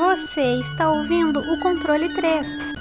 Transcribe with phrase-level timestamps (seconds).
[0.00, 2.72] Você está ouvindo o controle 3.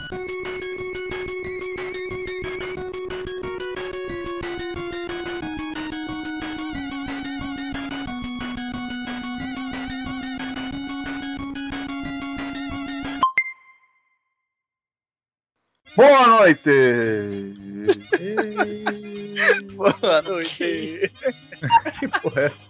[15.98, 16.70] Boa noite!
[19.76, 21.12] Boa noite!
[22.00, 22.69] que porra é essa?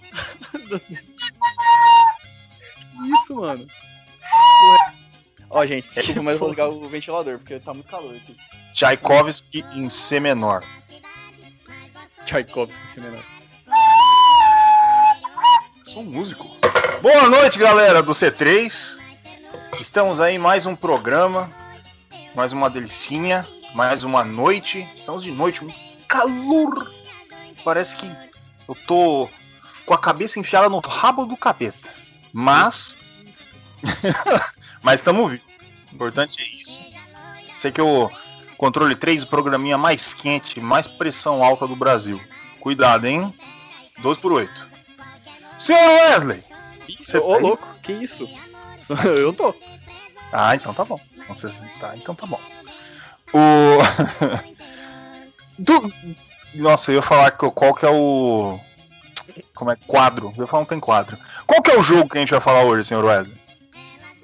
[5.60, 8.34] Ó, gente, desculpa, mas eu vou ligar o ventilador, porque tá muito calor aqui.
[8.74, 10.64] Tchaikovsky em C menor.
[12.26, 13.22] Tchaikovsky, se menor.
[15.84, 16.46] Sou um músico.
[17.02, 18.98] Boa noite, galera do C3.
[19.82, 21.52] Estamos aí em mais um programa,
[22.34, 24.88] mais uma delicinha, mais uma noite.
[24.96, 25.74] Estamos de noite, um
[26.08, 26.90] calor.
[27.66, 28.10] Parece que
[28.66, 29.30] eu tô
[29.86, 31.90] com a cabeça enfiada no rabo do capeta.
[32.32, 32.98] Mas.
[34.82, 35.49] Mas estamos vivos.
[35.92, 36.80] O importante é isso.
[37.56, 38.10] Sei que o
[38.58, 42.20] controle 3, o programinha mais quente, mais pressão alta do Brasil.
[42.60, 43.34] Cuidado, hein?
[44.00, 44.52] 12 por 8.
[45.58, 45.80] Senhor
[46.12, 46.44] Wesley!
[46.88, 48.28] Isso, ô, tá louco, que isso?
[49.06, 49.54] Eu tô.
[50.32, 51.00] Ah, então tá bom.
[51.18, 52.40] Então, você- tá, então tá bom.
[53.34, 53.78] O.
[55.60, 55.94] Do-
[56.56, 58.60] Nossa, eu ia falar que- qual que é o.
[59.54, 59.76] Como é?
[59.88, 60.32] Quadro.
[60.36, 61.18] Eu ia falar não tem quadro.
[61.46, 63.36] Qual que é o jogo que a gente vai falar hoje, senhor Wesley?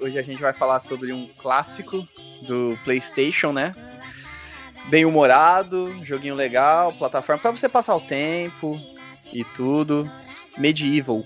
[0.06, 2.06] Hoje a gente vai falar sobre um clássico
[2.46, 3.74] do PlayStation, né?
[4.88, 8.78] Bem humorado, joguinho legal, plataforma pra você passar o tempo
[9.34, 10.08] e tudo.
[10.58, 11.24] Medieval.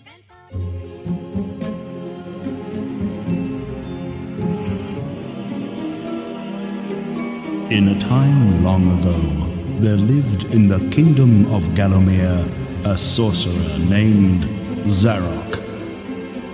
[7.71, 12.51] In a time long ago, there lived in the kingdom of Gallomere
[12.87, 14.49] a sorcerer named
[14.89, 15.60] Zarok.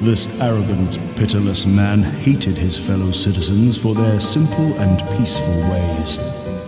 [0.00, 6.18] This arrogant, pitiless man hated his fellow citizens for their simple and peaceful ways.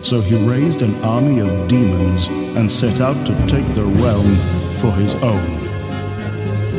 [0.03, 4.37] So he raised an army of demons and set out to take the realm
[4.81, 5.69] for his own.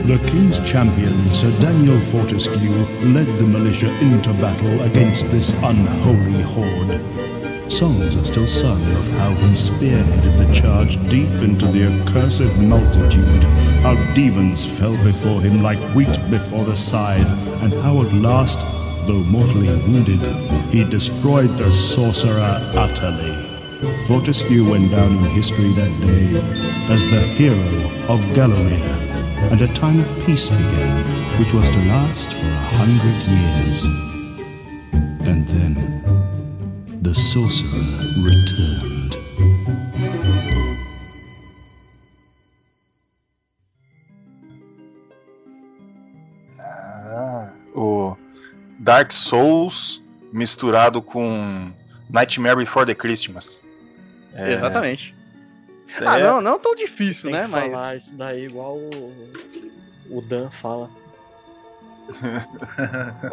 [0.07, 2.83] The king's champion, Sir Daniel Fortescue,
[3.13, 7.28] led the militia into battle against this unholy horde.
[7.69, 13.43] Songs are still sung of how he spearheaded the charge deep into the accursed multitude,
[13.83, 17.29] how demons fell before him like wheat before the scythe,
[17.61, 18.59] and how at last,
[19.05, 20.19] though mortally wounded,
[20.73, 23.35] he destroyed the sorcerer utterly.
[24.07, 26.41] Fortescue went down in history that day
[26.93, 27.57] as the hero
[28.07, 28.81] of Galloway,
[29.51, 31.05] and a time of peace began,
[31.39, 33.85] which was to last for a hundred years.
[35.21, 36.18] And then
[37.01, 37.81] the sorcerer
[38.21, 39.15] returned.
[46.59, 48.15] Ah, o
[48.79, 50.01] Dark Souls
[50.31, 51.71] misturado com
[52.09, 53.61] Nightmare Before the Christmas.
[54.33, 55.15] É, Exatamente.
[55.99, 57.43] é- Ah, não, não tão difícil, Tem né?
[57.45, 58.03] que falar Mas.
[58.05, 59.31] isso daí igual o,
[60.11, 60.89] o Dan fala.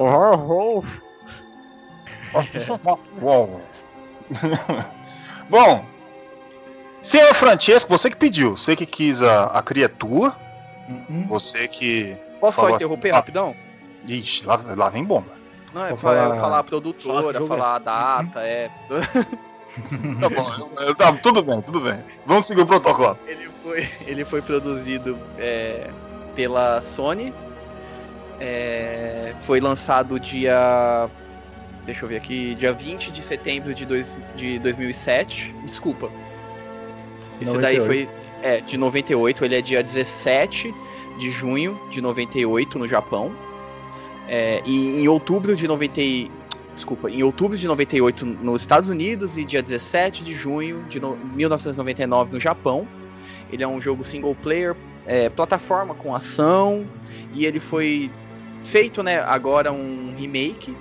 [5.49, 5.85] Bom,
[7.03, 10.35] senhor Francesco, você que pediu, você que quis a, a criatura,
[11.29, 12.17] você que.
[12.41, 13.57] Posso só Falou interromper assim, rapidão?
[14.07, 15.37] Ixi, lá, lá vem bomba.
[15.73, 17.77] Não, é falar- falar a produtora, falar é.
[17.77, 18.71] a data, é.
[20.21, 21.99] Tá bom, eu- eu- tá, tudo bem, tudo bem.
[22.25, 23.19] Vamos seguir o protocolo.
[23.27, 25.91] Ele foi, ele foi produzido é,
[26.35, 27.31] pela Sony.
[28.41, 31.11] É, foi lançado dia.
[31.87, 32.55] Deixa eu ver aqui.
[32.57, 35.55] Dia 20 de setembro de, dois, de 2007.
[35.65, 36.11] Desculpa.
[37.41, 37.87] Esse daí 98.
[37.87, 38.09] foi.
[38.43, 39.45] É, de 98.
[39.45, 40.75] Ele é dia 17
[41.19, 43.33] de junho de 98 no Japão.
[44.29, 46.01] É, e em outubro de 90.
[46.01, 46.31] e-
[46.75, 51.17] Desculpa, em outubro de 98 nos Estados Unidos e dia 17 de junho de no-
[51.17, 52.87] 1999 no Japão.
[53.51, 54.77] Ele é um jogo single player,
[55.07, 56.85] é, plataforma com ação,
[57.33, 58.11] e ele foi
[58.63, 60.77] feito, né, agora um remake,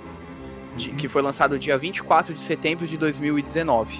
[0.76, 3.98] de- que foi lançado dia 24 de setembro de 2019.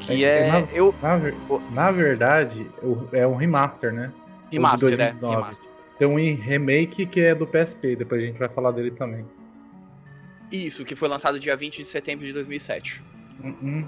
[0.00, 0.52] Que É, é.
[0.52, 1.18] na- eu, Na,
[1.72, 2.66] na verdade,
[3.12, 4.12] é um remaster, né?
[4.50, 4.96] remaster, é.
[5.12, 5.34] 2009.
[5.36, 5.68] Remaster.
[5.98, 9.24] Tem um remake que é do PSP, depois a gente vai falar dele também.
[10.52, 13.02] Isso, que foi lançado dia 20 de setembro de 2007.
[13.42, 13.84] Uhum.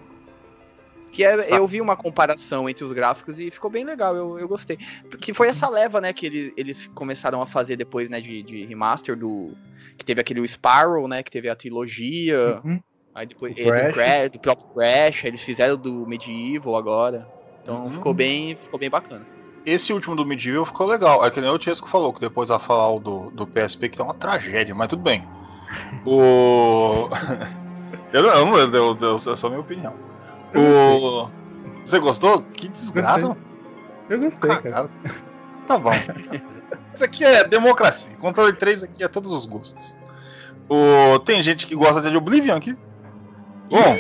[1.13, 4.49] Que é, eu vi uma comparação entre os gráficos e ficou bem legal, eu, eu
[4.49, 4.79] gostei.
[5.11, 8.65] Porque foi essa leva, né, que eles, eles começaram a fazer depois, né, de, de
[8.65, 9.53] remaster do.
[9.99, 11.23] Que teve aquele Sparrow, né?
[11.23, 12.61] Que teve a trilogia.
[12.65, 12.81] Uhum.
[13.15, 14.31] Aí depois O do, Crash.
[14.31, 17.27] Do próprio Crash, aí eles fizeram do Medieval agora.
[17.63, 17.91] Então Uhum.
[17.91, 18.57] ficou bem.
[18.57, 19.27] Ficou bem bacana.
[19.67, 21.25] Esse último do Medieval ficou legal.
[21.27, 23.97] É que nem o Tiesco falou, que depois vai falar o do, do PSP, que
[23.99, 25.27] tá uma tragédia, mas tudo bem.
[26.07, 27.09] O.
[28.13, 29.95] Eu não, eu, eu, eu, é só a minha opinião.
[30.55, 31.29] O.
[31.85, 32.41] Você gostou?
[32.43, 33.37] Que desgraça.
[34.09, 34.71] Eu gostei, Ah, cara.
[34.71, 34.91] cara.
[35.67, 35.91] Tá bom.
[36.99, 38.17] Isso aqui é democracia.
[38.17, 39.95] Controle 3 aqui é todos os gostos.
[40.69, 41.21] O...
[41.21, 42.77] Tem gente que gosta de Oblivion aqui?
[43.71, 43.79] Bom,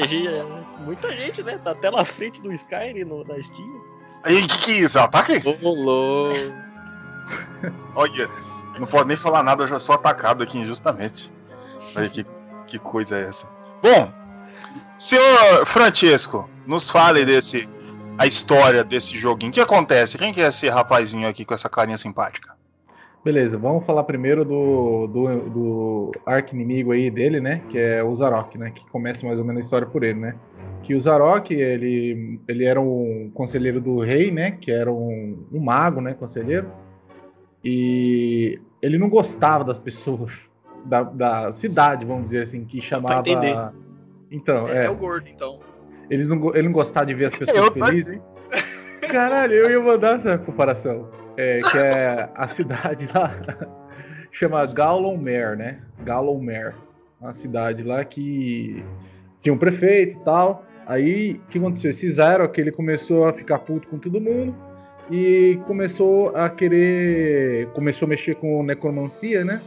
[0.00, 0.46] é,
[0.86, 1.60] Muita gente, né?
[1.62, 3.84] Tá até na frente do Skyrim no, na Steam.
[4.24, 4.98] aí o que, que é isso?
[4.98, 5.36] Ataque?
[5.62, 6.32] Rolou.
[7.94, 8.30] Olha,
[8.78, 11.30] não pode nem falar nada, eu já sou atacado aqui injustamente.
[11.94, 12.24] Olha que,
[12.66, 13.46] que coisa é essa.
[13.82, 14.10] Bom,
[14.96, 17.68] senhor Francesco, nos fale desse.
[18.18, 19.50] A história desse joguinho.
[19.50, 20.16] O que acontece?
[20.18, 22.54] Quem que é esse rapazinho aqui com essa carinha simpática?
[23.24, 27.60] Beleza, vamos falar primeiro do, do, do arco-inimigo aí dele, né?
[27.68, 28.70] Que é o Zarok, né?
[28.70, 30.36] Que começa mais ou menos a história por ele, né?
[30.84, 34.52] Que o Zarok, ele, ele era um conselheiro do rei, né?
[34.52, 36.14] Que era um, um mago, né?
[36.14, 36.70] Conselheiro.
[37.64, 40.48] E ele não gostava das pessoas
[40.84, 43.28] da, da cidade, vamos dizer assim, que chamava...
[43.28, 43.56] entender.
[44.30, 44.86] Então, É, é.
[44.86, 45.58] é o gordo, então.
[46.10, 48.18] Eles não, ele não gostava de ver as pessoas Eu tô felizes.
[49.10, 51.08] Caralho, eu ia mandar essa comparação.
[51.36, 53.34] É, que é a cidade lá.
[54.32, 55.78] chama Gallowmere, né?
[56.04, 56.74] Gallowmere.
[57.20, 58.84] Uma cidade lá que
[59.40, 60.64] tinha um prefeito e tal.
[60.86, 61.90] Aí, o que aconteceu?
[61.90, 64.54] Esse Zarok, ele começou a ficar puto com todo mundo
[65.10, 67.66] e começou a querer...
[67.68, 69.60] Começou a mexer com necromancia, né?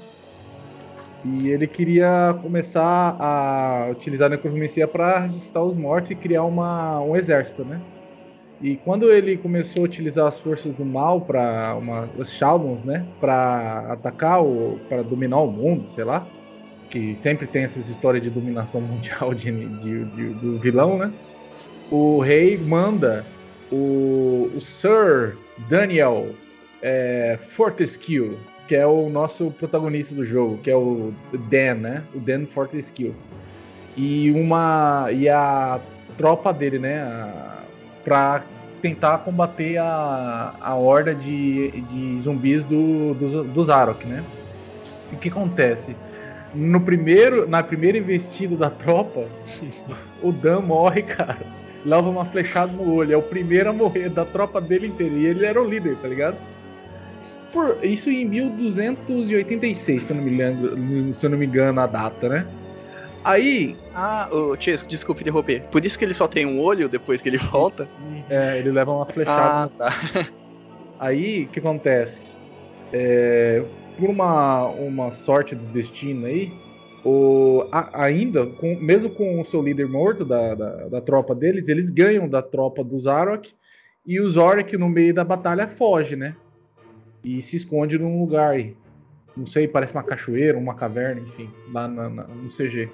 [1.26, 7.02] E ele queria começar a utilizar a necromancia para ressuscitar os mortos e criar uma,
[7.02, 7.80] um exército, né?
[8.62, 11.78] E quando ele começou a utilizar as forças do mal para
[12.18, 16.26] os Shadowns, né, para atacar o, para dominar o mundo, sei lá,
[16.90, 21.12] que sempre tem essas histórias de dominação mundial de, de- de- do vilão, né?
[21.90, 23.26] O rei manda
[23.72, 25.38] o, o Sir
[25.70, 26.28] Daniel
[26.82, 28.38] é, Fortescue,
[28.70, 31.12] que é o nosso protagonista do jogo, que é o
[31.50, 32.04] Dan, né?
[32.14, 33.16] O Dan Fortescue.
[33.98, 35.80] E uma e a
[36.16, 37.64] tropa dele, né, a-
[38.04, 38.44] pra
[38.80, 44.24] tentar combater a, a horda de, de zumbis do, do, do Zarok, né?
[45.12, 45.96] E o que acontece?
[46.54, 49.26] No primeiro, na primeira investida da tropa,
[50.22, 51.40] o Dan morre, cara.
[51.84, 53.14] Leva uma flechada no olho.
[53.14, 55.16] É o primeiro a morrer da tropa dele inteira.
[55.16, 56.36] E ele era o líder, tá ligado?
[57.52, 61.88] Por, isso em 1286, se eu não me engano, se eu não me engano a
[61.88, 62.48] data, né?
[63.24, 65.64] Aí, Ah, ô, Chesco, desculpe interromper.
[65.72, 67.88] Por isso que ele só tem um olho depois que ele volta?
[68.30, 70.30] é, ele leva uma flechada Ah, tá.
[71.00, 72.28] Aí, o que acontece?
[72.94, 73.64] É,
[73.98, 76.52] por uma, uma sorte do destino aí,
[77.06, 81.68] o, a- ainda, com- mesmo com o seu líder morto da, da, da tropa deles,
[81.68, 83.50] eles ganham da tropa do Zarok
[84.06, 86.36] e o Zorak no meio da batalha foge, né?
[87.30, 88.76] E se esconde num lugar aí.
[89.38, 92.90] Não sei, parece uma cachoeira, uma caverna, enfim, lá na- na- no CG.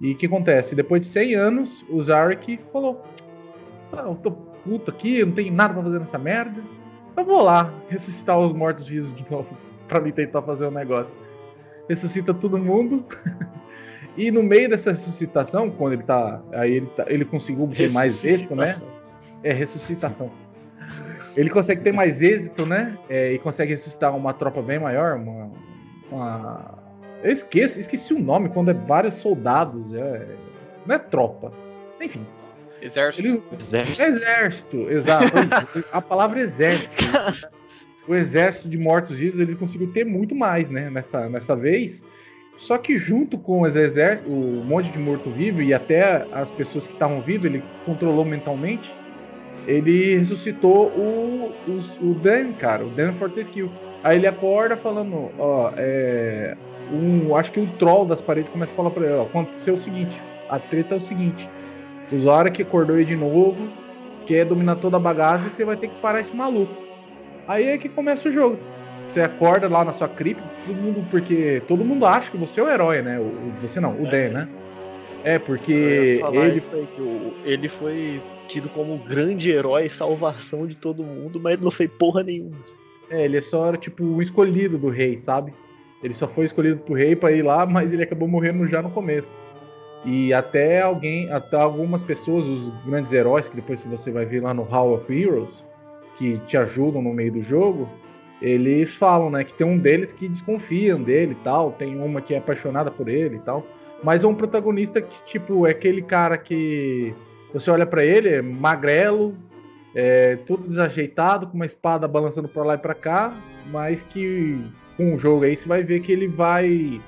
[0.00, 0.74] E o que acontece?
[0.74, 3.00] Depois de 100 anos, o Zarek falou:
[3.92, 6.60] ah, Eu tô puto aqui, eu não tenho nada pra fazer nessa merda.
[7.16, 9.48] Eu vou lá ressuscitar os mortos-vivos de novo
[9.86, 11.14] pra mim tentar fazer um negócio.
[11.88, 13.04] Ressuscita todo mundo.
[14.18, 16.42] e no meio dessa ressuscitação, quando ele tá.
[16.52, 18.66] Aí ele, tá- ele conseguiu ter mais êxito, né?
[19.44, 20.30] É ressuscitação.
[21.36, 22.96] Ele consegue ter mais êxito, né?
[23.08, 25.16] É, e consegue ressuscitar uma tropa bem maior.
[25.16, 25.50] Uma,
[26.10, 26.78] uma-
[27.22, 29.92] Eu esqueço, esqueci o nome quando é vários soldados.
[29.94, 30.26] É...
[30.86, 31.52] Não é tropa.
[32.00, 32.26] Enfim.
[32.80, 33.26] Exército.
[33.26, 34.02] Ele, Exército.
[34.02, 35.26] Exército, exato.
[35.92, 37.04] a palavra exército.
[38.06, 40.90] O exército de mortos-vivos ele conseguiu ter muito mais, né?
[40.90, 42.04] Nessa, nessa vez.
[42.58, 46.92] Só que junto com os exércitos, o monte de morto-vivo e até as pessoas que
[46.92, 48.94] estavam vivas, ele controlou mentalmente.
[49.66, 53.70] Ele ressuscitou o, o, o Dan, cara, o Dan Fortescue.
[54.02, 56.54] Aí ele acorda falando, ó, é,
[56.92, 59.78] um, acho que o troll das paredes começa a falar pra ele, ó, aconteceu o
[59.78, 61.48] seguinte, a treta é o seguinte,
[62.12, 63.68] o Zora que acordou aí de novo,
[64.26, 66.74] quer dominar toda a bagaça e você vai ter que parar esse maluco.
[67.48, 68.58] Aí é que começa o jogo.
[69.08, 72.62] Você acorda lá na sua cripta, todo mundo, porque todo mundo acha que você é
[72.62, 73.18] o herói, né?
[73.18, 74.48] O, você não, o Dan, né?
[75.24, 76.22] É, porque ele.
[76.22, 76.60] aí,
[76.98, 81.90] o- ele foi tido como o grande herói, salvação de todo mundo, mas não fez
[81.98, 82.56] porra nenhuma.
[83.08, 85.52] É, ele é só era, tipo o escolhido do rei, sabe?
[86.02, 88.90] Ele só foi escolhido pro rei pra ir lá, mas ele acabou morrendo já no
[88.90, 89.34] começo.
[90.04, 94.52] E até alguém, até algumas pessoas, os grandes heróis, que depois você vai ver lá
[94.52, 95.64] no Hall of Heroes,
[96.18, 97.88] que te ajudam no meio do jogo,
[98.42, 102.34] eles falam, né, que tem um deles que desconfiam dele e tal, tem uma que
[102.34, 103.66] é apaixonada por ele e tal,
[104.02, 107.14] mas é um protagonista que, tipo, é aquele cara que
[107.52, 109.34] você olha pra ele, é magrelo,
[109.94, 113.32] é, todo desajeitado, com uma espada balançando pra lá e pra cá,
[113.70, 114.58] mas que
[114.96, 117.00] com o jogo aí, você vai ver que ele vai.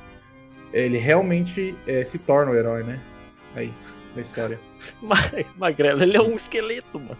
[0.73, 2.99] Ele realmente é, se torna o herói, né?
[3.55, 3.73] Aí,
[4.15, 4.59] na história.
[5.57, 7.17] Magrelo, ele é um esqueleto, mano.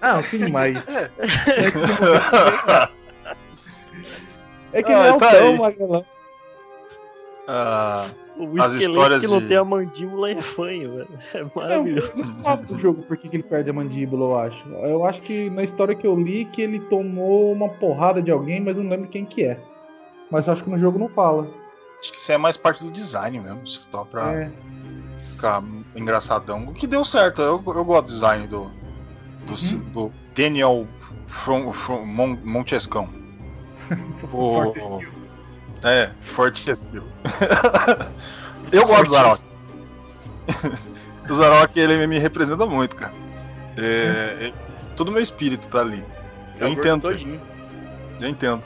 [0.00, 0.76] Ah, sim, mas.
[0.88, 1.10] É.
[4.72, 5.58] É que Ah, não é o tá tão aí.
[5.58, 6.04] magrelão.
[7.48, 8.08] Ah,
[8.42, 11.08] O As histórias que não de- tem a mandíbula é fanho, velho.
[11.34, 12.10] É maravilhoso.
[12.16, 14.68] Eu não sabe do jogo por que que ele perde a mandíbula, eu acho.
[14.68, 18.60] Eu acho que na história que eu li que ele tomou uma porrada de alguém,
[18.60, 19.60] mas não lembro quem que é.
[20.30, 21.46] Mas eu acho que no jogo não fala.
[22.00, 24.50] acho que isso é mais parte do design mesmo, só pra É.
[25.32, 25.62] ficar
[25.94, 26.64] engraçadão.
[26.68, 28.70] O que deu certo, eu, eu gosto do design do,
[29.46, 29.78] do, Uhum.
[29.92, 30.86] do Daniel
[31.26, 33.08] From, From, Mon, Montescão.
[34.32, 34.72] O-.
[35.82, 37.02] É, forte skill.
[38.70, 39.44] eu gosto do Zarok.
[41.30, 43.12] o Zarok, ele me representa muito, cara.
[43.78, 44.52] É, é-
[44.94, 46.04] todo meu espírito tá ali.
[46.58, 47.02] Eu o entendo.
[47.02, 47.40] todinho.
[48.20, 48.62] Eu entendo.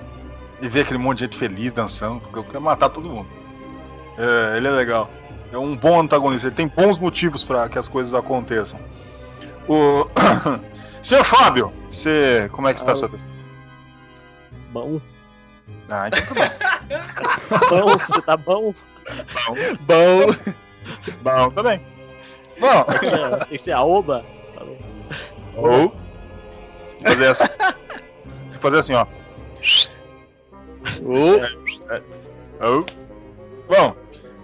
[0.61, 3.29] E ver aquele monte de gente feliz dançando, porque eu quero matar todo mundo.
[4.19, 5.11] É, ele é legal.
[5.53, 8.81] É um bom antagonista, ele tem bons motivos para que as coisas aconteçam.
[9.69, 10.07] O.
[11.01, 12.49] Senhor Fábio, você.
[12.51, 13.33] Como é que está a sua pessoa?
[14.73, 15.01] Bom,
[15.89, 16.23] Ah, então
[17.49, 17.87] tá bom.
[17.87, 18.75] bom, você tá bom?
[19.81, 20.55] Bom.
[21.23, 21.81] Bom, tá bem.
[22.59, 24.25] Bom, É, Tem que ser a Oba.
[25.57, 25.95] ou.
[27.03, 27.45] Fazer assim.
[28.61, 29.07] Fazer assim, ó.
[32.61, 32.85] Oh.
[33.69, 33.97] Bom,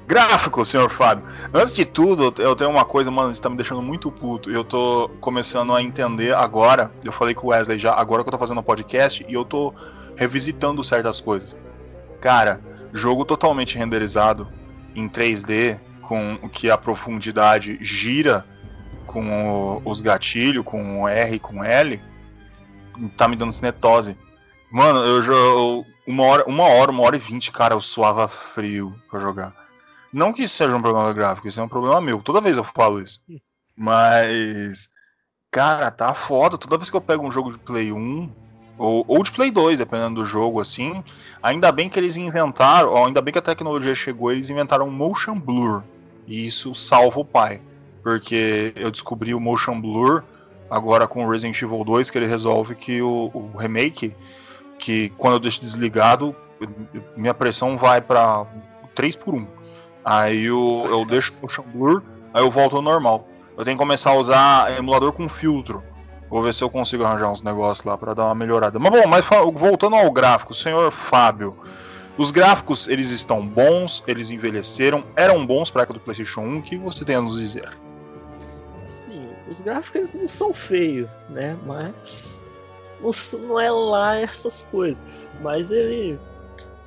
[0.07, 1.25] gráfico, senhor Fábio.
[1.55, 4.51] Antes de tudo, eu tenho uma coisa, mano, isso tá me deixando muito puto.
[4.51, 6.91] Eu tô começando a entender agora.
[7.05, 9.45] Eu falei com o Wesley já, agora que eu tô fazendo um podcast, e eu
[9.45, 9.73] tô
[10.21, 11.57] revisitando certas coisas.
[12.21, 12.61] Cara,
[12.93, 14.47] jogo totalmente renderizado
[14.95, 18.45] em 3D, com o que a profundidade gira
[19.07, 21.99] com o- os gatilhos, com o R e com o L,
[23.17, 24.15] tá me dando cinetose.
[24.71, 28.95] Mano, eu jogo uma hora, uma hora, uma hora e vinte, cara, eu suava frio
[29.11, 29.55] pra jogar.
[30.13, 32.21] Não que isso seja um problema gráfico, isso é um problema meu.
[32.21, 33.23] Toda vez eu falo isso.
[33.75, 34.91] Mas,
[35.51, 36.59] cara, tá foda.
[36.59, 38.31] Toda vez que eu pego um jogo de Play 1
[38.81, 41.05] ou, ou de Play 2, dependendo do jogo, assim,
[41.43, 45.39] ainda bem que eles inventaram, ainda bem que a tecnologia chegou, eles inventaram um motion
[45.39, 45.83] blur.
[46.27, 47.61] E isso salva o pai.
[48.03, 50.25] Porque eu descobri o motion blur
[50.71, 54.17] agora com o Resident Evil 2, que ele resolve que o, o remake
[54.79, 56.35] que quando eu deixo desligado,
[57.15, 58.47] minha pressão vai pra
[58.95, 59.47] 3 por 1.
[60.03, 63.29] Aí eu, eu deixo o motion blur, aí eu volto ao normal.
[63.59, 65.83] Eu tenho que começar a usar emulador com filtro.
[66.31, 68.79] Vou ver se eu consigo arranjar uns negócios lá pra dar uma melhorada.
[68.79, 71.57] Mas bom, mas voltando ao gráfico, senhor Fábio,
[72.17, 76.63] os gráficos eles estão bons, eles envelheceram, eram bons pra época do PlayStation 1, o
[76.63, 77.69] que você tem a nos dizer?
[78.85, 81.59] Assim, os gráficos não são feios, né?
[81.67, 82.41] Mas
[83.01, 83.11] não,
[83.41, 85.03] não é lá essas coisas.
[85.41, 86.17] Mas ele,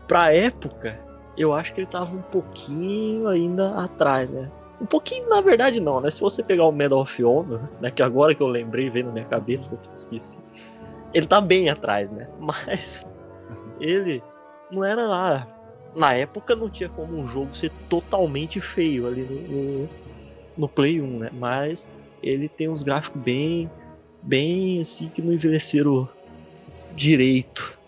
[0.07, 0.97] pra época,
[1.37, 4.49] eu acho que ele tava um pouquinho ainda atrás, né?
[4.83, 6.11] Um pouquinho, na verdade, não, né?
[6.11, 7.89] Se você pegar o Medal of Honor, né?
[7.89, 10.37] Que agora que eu lembrei, veio na minha cabeça, que eu esqueci.
[11.13, 12.27] Ele tá bem atrás, né?
[12.37, 13.05] Mas
[13.79, 14.21] ele
[14.69, 15.47] não era lá.
[15.95, 19.89] Na época não tinha como um jogo ser totalmente feio ali no, no,
[20.57, 21.29] no Play 1, né?
[21.31, 21.87] Mas
[22.21, 23.71] ele tem uns gráficos bem,
[24.21, 26.09] bem assim que não envelheceram
[26.93, 27.79] direito.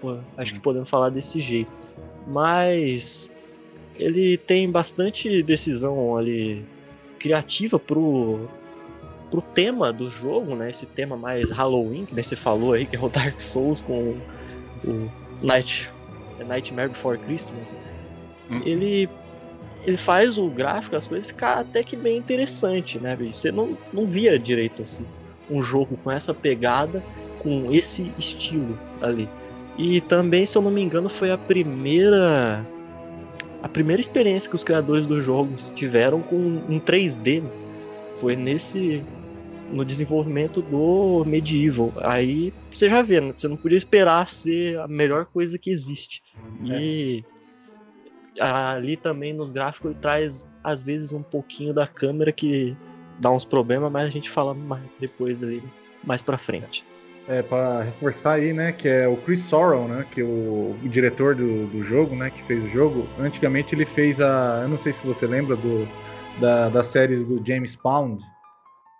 [0.00, 1.70] Pô, acho que podemos falar desse jeito.
[2.26, 3.30] Mas
[3.98, 6.64] ele tem bastante decisão ali
[7.18, 8.48] criativa pro
[9.30, 10.70] pro tema do jogo, né?
[10.70, 14.16] Esse tema mais Halloween, que você falou aí, que é o Dark Souls com
[14.84, 15.10] o
[15.42, 15.90] Night,
[16.46, 17.70] Nightmare Before Christmas.
[17.70, 17.78] né?
[18.50, 18.62] Hum.
[18.64, 19.08] Ele
[19.84, 23.16] ele faz o gráfico, as coisas ficar até que bem interessante, né?
[23.16, 25.04] Você não, não via direito assim
[25.50, 27.02] um jogo com essa pegada,
[27.38, 29.28] com esse estilo ali.
[29.78, 32.66] E também, se eu não me engano, foi a primeira
[33.66, 37.42] a primeira experiência que os criadores dos jogos tiveram com um 3D.
[37.42, 37.50] né?
[38.14, 39.04] Foi nesse
[39.72, 41.92] no desenvolvimento do Medieval.
[41.96, 43.34] Aí você já vê, né?
[43.36, 46.22] você não podia esperar ser a melhor coisa que existe.
[46.64, 47.24] E
[48.38, 52.76] ali também nos gráficos ele traz às vezes um pouquinho da câmera que
[53.18, 55.60] dá uns problemas, mas a gente fala mais depois ali
[56.04, 56.84] mais pra frente.
[57.28, 60.88] É, pra reforçar aí, né, que é o Chris Sorrell, né, que é o, o
[60.88, 63.08] diretor do, do jogo, né, que fez o jogo.
[63.18, 65.88] Antigamente ele fez a, eu não sei se você lembra do
[66.40, 68.22] da, da série do James Bond,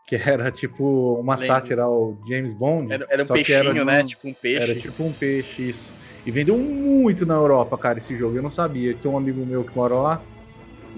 [0.09, 1.47] que era tipo uma Lembro.
[1.47, 2.92] sátira ao James Bond.
[2.92, 4.02] Era, era um peixinho, um- né?
[4.02, 4.62] Tipo um peixe.
[4.71, 5.95] Era tipo um peixe, isso.
[6.25, 8.37] E vendeu muito na Europa, cara, esse jogo.
[8.37, 8.95] Eu não sabia.
[8.97, 10.25] Tem um amigo meu que mora lá.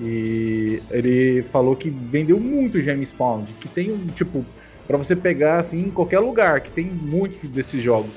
[0.00, 3.52] E ele falou que vendeu muito James Bond.
[3.54, 4.46] Que tem um, tipo,
[4.88, 8.10] pra você pegar assim em qualquer lugar, que tem muitos desses jogos.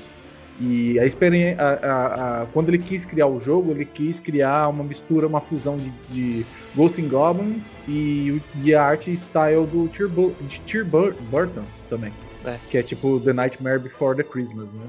[0.60, 1.58] E a experiência,
[2.52, 6.46] quando ele quis criar o jogo, ele quis criar uma mistura, uma fusão de, de
[6.74, 12.12] Ghost and Goblins e, e, a arte style do Tim Burton também.
[12.44, 12.56] É.
[12.70, 14.86] Que é tipo The Nightmare Before the Christmas, né?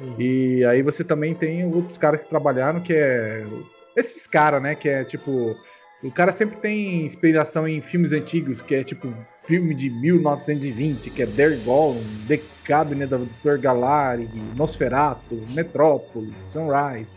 [0.00, 0.14] Uhum.
[0.18, 3.44] E aí você também tem outros caras que trabalharam, que é.
[3.96, 4.74] Esses caras, né?
[4.74, 5.56] Que é tipo.
[6.02, 9.12] O cara sempre tem inspiração em filmes antigos, que é tipo
[9.42, 11.96] filme de 1920, que é Daredevil,
[12.28, 13.58] The Cabinet of Dr.
[13.58, 17.12] Galari, Nosferatu, Metrópolis, Sunrise.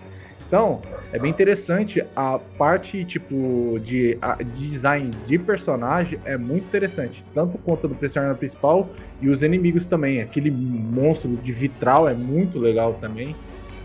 [0.48, 0.82] Então,
[1.14, 2.04] é bem interessante.
[2.16, 4.18] A parte, tipo, de,
[4.56, 7.24] design de personagem é muito interessante.
[7.34, 8.90] Tanto quanto do personagem principal
[9.22, 10.22] e os inimigos também.
[10.22, 13.36] Aquele monstro de vitral é muito legal também.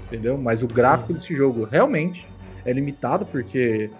[0.06, 0.38] Entendeu?
[0.38, 2.26] Mas o gráfico desse jogo realmente
[2.64, 3.90] é limitado, porque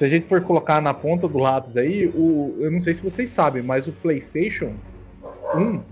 [0.00, 3.02] se a gente for colocar na ponta do lápis aí, o, eu não sei se
[3.02, 4.72] vocês sabem, mas o PlayStation
[5.54, 5.82] 1,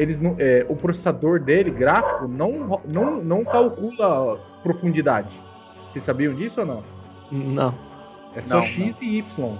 [0.00, 5.40] eles não, é, o processador dele, gráfico, não, não, não calcula profundidade.
[5.88, 6.84] Vocês sabiam disso ou não?
[7.30, 7.72] Não.
[8.34, 9.08] É só não, X não.
[9.08, 9.58] e Y.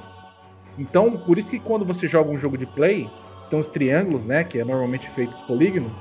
[0.76, 3.08] Então, por isso que quando você joga um jogo de play,
[3.46, 5.96] então os triângulos, né, que é normalmente feitos polígonos,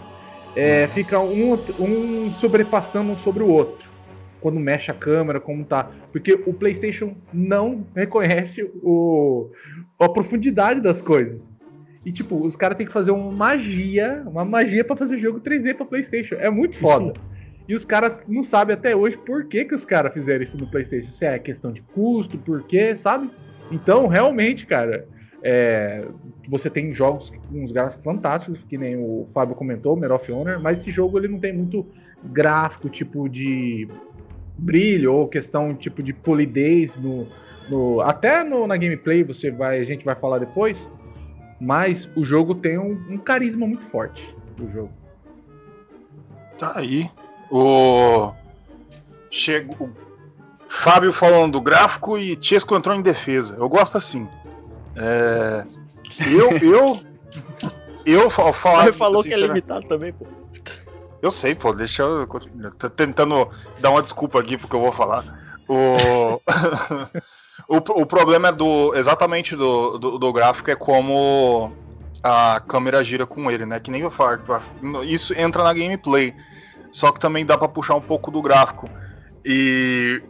[0.56, 3.91] é, fica um, um sobrepassando um sobre o outro.
[4.42, 5.90] Quando mexe a câmera, como tá.
[6.12, 9.50] Porque o PlayStation não reconhece o,
[10.00, 11.50] a profundidade das coisas.
[12.04, 15.76] E, tipo, os caras têm que fazer uma magia, uma magia para fazer jogo 3D
[15.76, 16.36] pra PlayStation.
[16.36, 17.14] É muito foda.
[17.68, 20.68] E os caras não sabem até hoje por que, que os caras fizeram isso no
[20.68, 21.12] PlayStation.
[21.12, 23.30] Se é questão de custo, por quê, sabe?
[23.72, 25.08] Então, realmente, cara,
[25.44, 26.06] é,
[26.48, 30.60] você tem jogos com uns gráficos fantásticos, que nem o Fábio comentou, Medal of Honor,
[30.60, 31.86] mas esse jogo ele não tem muito
[32.24, 33.88] gráfico, tipo de
[34.62, 37.28] brilho ou questão tipo de polidez no,
[37.70, 40.88] no até no, na gameplay você vai a gente vai falar depois
[41.60, 44.92] mas o jogo tem um, um carisma muito forte o jogo
[46.58, 47.10] tá aí
[47.52, 48.32] o.
[49.30, 49.74] Chega.
[49.84, 49.90] O
[50.70, 53.58] Fábio falando do gráfico e Chesco entrou em defesa.
[53.58, 54.28] Eu gosto assim.
[54.96, 55.66] É...
[56.26, 56.52] Eu.
[56.58, 57.00] Eu.
[58.06, 58.84] Eu falar.
[58.84, 60.26] Ele falou que é limitado também, pô.
[61.22, 62.28] Eu sei, pô, deixa eu.
[62.78, 65.40] Tô tentando dar uma desculpa aqui porque eu vou falar.
[67.68, 68.94] O, o, o problema é do.
[68.96, 71.72] Exatamente do, do, do, gráfico é como
[72.22, 73.80] a câmera gira com ele, né?
[73.80, 74.42] Que nem eu falo.
[75.06, 76.36] Isso entra na gameplay
[76.92, 78.90] só que também dá para puxar um pouco do gráfico.
[79.46, 80.22] E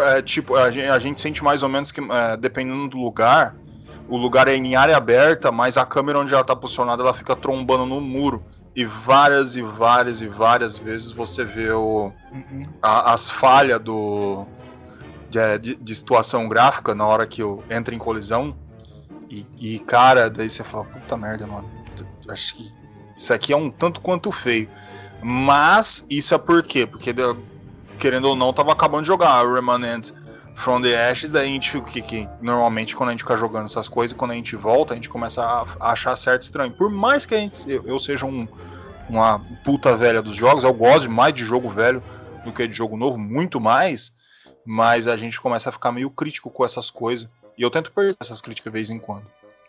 [0.00, 3.54] é, tipo, a gente, a gente, sente mais ou menos que, é, dependendo do lugar,
[4.08, 7.36] o lugar é em área aberta, mas a câmera onde ela tá posicionada, ela fica
[7.36, 8.42] trombando no muro.
[8.74, 12.10] E várias e várias e várias vezes você vê o,
[12.80, 14.46] a, as falhas do,
[15.28, 18.56] de, é, de, de, situação gráfica na hora que eu entra em colisão.
[19.28, 21.70] E, e, cara, daí você fala, puta merda, mano.
[22.28, 22.72] Acho que
[23.16, 24.68] isso aqui é um tanto quanto feio.
[25.22, 26.86] Mas isso é por quê?
[26.86, 27.14] Porque,
[27.98, 30.12] querendo ou não, tava acabando de jogar Remanent
[30.54, 33.66] from the Ashes, daí a gente fica que, que normalmente quando a gente fica jogando
[33.66, 36.72] essas coisas, quando a gente volta, a gente começa a, achar certo estranho.
[36.72, 38.46] Por mais que a gente, eu, eu seja um,
[39.08, 42.02] uma puta velha dos jogos, eu gosto mais de jogo velho
[42.44, 44.12] do que de jogo novo, muito mais,
[44.64, 47.28] mas a gente começa a ficar meio crítico com essas coisas.
[47.56, 49.26] E eu tento perder essas críticas de vez em quando.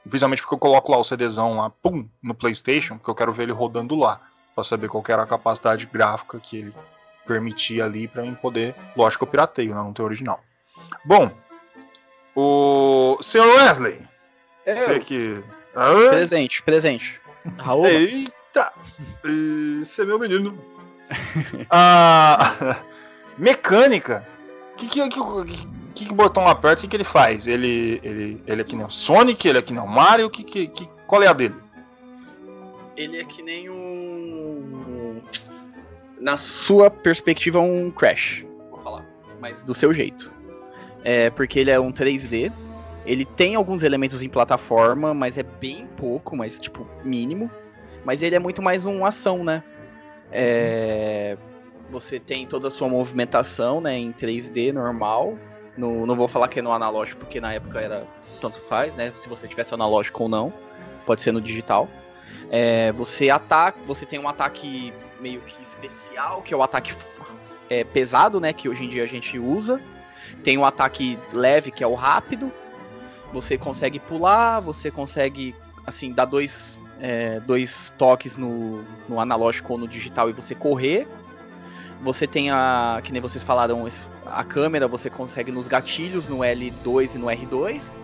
[0.10, 3.44] Principalmente porque eu coloco lá o CDzão lá, pum, no PlayStation, porque eu quero ver
[3.44, 4.22] ele rodando lá
[4.54, 6.74] para saber qual era a capacidade gráfica que ele
[7.26, 8.76] permitia ali para mim poder.
[8.96, 9.82] Lógico, eu pirateio, né?
[9.82, 10.42] não tem original.
[11.06, 11.32] Bom,
[12.36, 14.00] o senhor Wesley.
[14.66, 14.76] Eu.
[14.76, 15.44] Você que.
[15.76, 17.22] Ah, presente, presente.
[17.58, 17.86] Raul.
[17.88, 18.72] Eita!
[19.84, 20.58] Você é meu menino.
[21.70, 22.78] a
[23.38, 24.28] mecânica.
[24.74, 25.20] O que, que, que,
[25.94, 26.80] que, que botão aperta?
[26.80, 27.48] O que, que ele faz?
[27.48, 29.48] Ele, ele, ele é que nem o Sonic?
[29.48, 30.30] Ele é que nem o Mario?
[30.30, 31.56] Que, que, que, qual é a dele?
[32.96, 34.04] Ele é que nem o
[36.24, 38.46] na sua perspectiva, um Crash.
[38.72, 39.06] Vou falar.
[39.42, 40.32] Mas do seu jeito.
[41.04, 42.52] É, porque ele é um 3D.
[43.06, 47.52] Ele tem alguns elementos em plataforma, mas é bem pouco, mas tipo, mínimo.
[48.06, 49.64] Mas ele é muito mais uma ação, né?
[50.32, 51.38] É,
[51.92, 55.38] você tem toda a sua movimentação né, em 3D normal.
[55.78, 58.08] No, não vou falar que é no analógico, porque na época era
[58.40, 59.12] tanto faz, né?
[59.20, 60.54] Se você tivesse analógico ou não.
[61.06, 61.90] Pode ser no digital.
[62.50, 66.94] É, você ataca, você tem um ataque meio que especial, que é o ataque
[67.70, 68.54] é, pesado, né?
[68.54, 69.82] Que hoje em dia a gente usa.
[70.44, 72.52] Tem o ataque leve, que é o rápido.
[73.32, 75.56] Você consegue pular, você consegue,
[75.86, 81.08] assim, dar dois, é, dois toques no, no analógico ou no digital e você correr.
[82.04, 83.88] Você tem a, que nem vocês falaram,
[84.26, 88.00] a câmera, você consegue nos gatilhos, no L2 e no R2.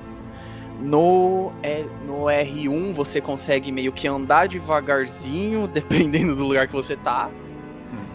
[0.81, 6.95] No, é, no R1 você consegue meio que andar devagarzinho, dependendo do lugar que você
[6.95, 7.29] tá.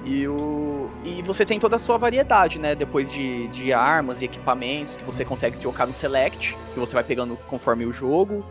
[0.04, 0.63] E, o,
[1.04, 2.74] e você tem toda a sua variedade, né?
[2.74, 7.04] Depois de, de armas e equipamentos que você consegue trocar no Select, que você vai
[7.04, 8.44] pegando conforme o jogo.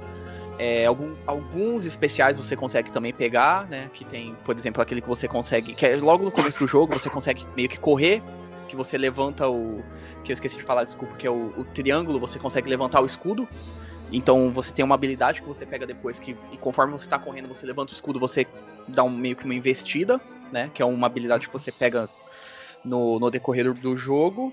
[0.59, 3.89] É, algum, alguns especiais você consegue também pegar, né?
[3.91, 5.73] Que tem, por exemplo, aquele que você consegue.
[5.73, 8.21] Que é logo no começo do jogo, você consegue meio que correr,
[8.67, 9.83] que você levanta o.
[10.23, 13.05] Que eu esqueci de falar, desculpa, que é o, o triângulo, você consegue levantar o
[13.05, 13.47] escudo.
[14.11, 16.37] Então você tem uma habilidade que você pega depois que.
[16.51, 18.45] E conforme você está correndo, você levanta o escudo, você
[18.87, 20.21] dá um, meio que uma investida
[20.53, 20.69] né?
[20.73, 22.07] Que é uma habilidade que você pega
[22.83, 24.51] no, no decorrer do jogo.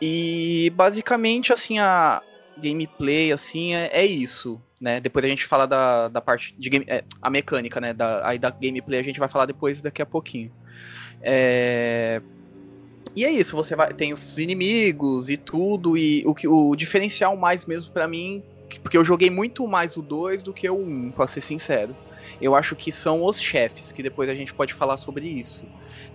[0.00, 2.22] E basicamente, assim, a
[2.56, 5.00] gameplay, assim, é, é isso, né?
[5.00, 7.92] Depois a gente fala da, da parte de game, é, a mecânica, né?
[7.92, 10.50] Da, aí da gameplay a gente vai falar depois daqui a pouquinho.
[11.22, 12.20] É...
[13.14, 17.34] E é isso, você vai tem os inimigos e tudo e o que o diferencial
[17.34, 18.42] mais mesmo para mim,
[18.82, 21.96] porque eu joguei muito mais o 2 do que o 1, um, para ser sincero
[22.40, 25.64] eu acho que são os chefes, que depois a gente pode falar sobre isso.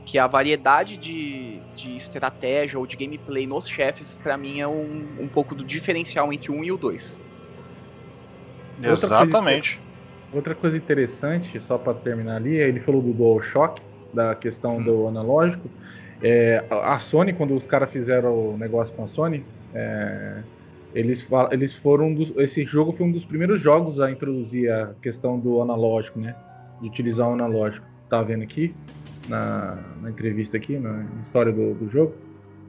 [0.06, 5.08] Que a variedade de, de estratégia ou de gameplay nos chefes, para mim, é um,
[5.20, 7.22] um pouco do diferencial entre o 1 e o 2.
[8.84, 9.82] Exatamente.
[10.34, 13.82] Outra coisa interessante, só para terminar ali, ele falou do DualShock,
[14.14, 14.84] da questão hum.
[14.84, 15.70] do analógico.
[16.24, 20.38] É, a Sony, quando os caras fizeram o negócio com a Sony, é,
[20.94, 25.40] eles, eles foram dos, esse jogo foi um dos primeiros jogos a introduzir a questão
[25.40, 26.36] do analógico, né?
[26.82, 27.86] De utilizar o analógico.
[28.10, 28.74] Tá vendo aqui
[29.30, 32.14] na, na entrevista aqui, na história do, do jogo,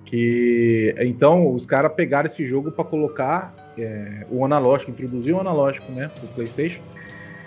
[0.05, 5.91] que então os caras pegaram esse jogo para colocar é, o analógico, introduzir o analógico,
[5.93, 6.81] né, pro PlayStation.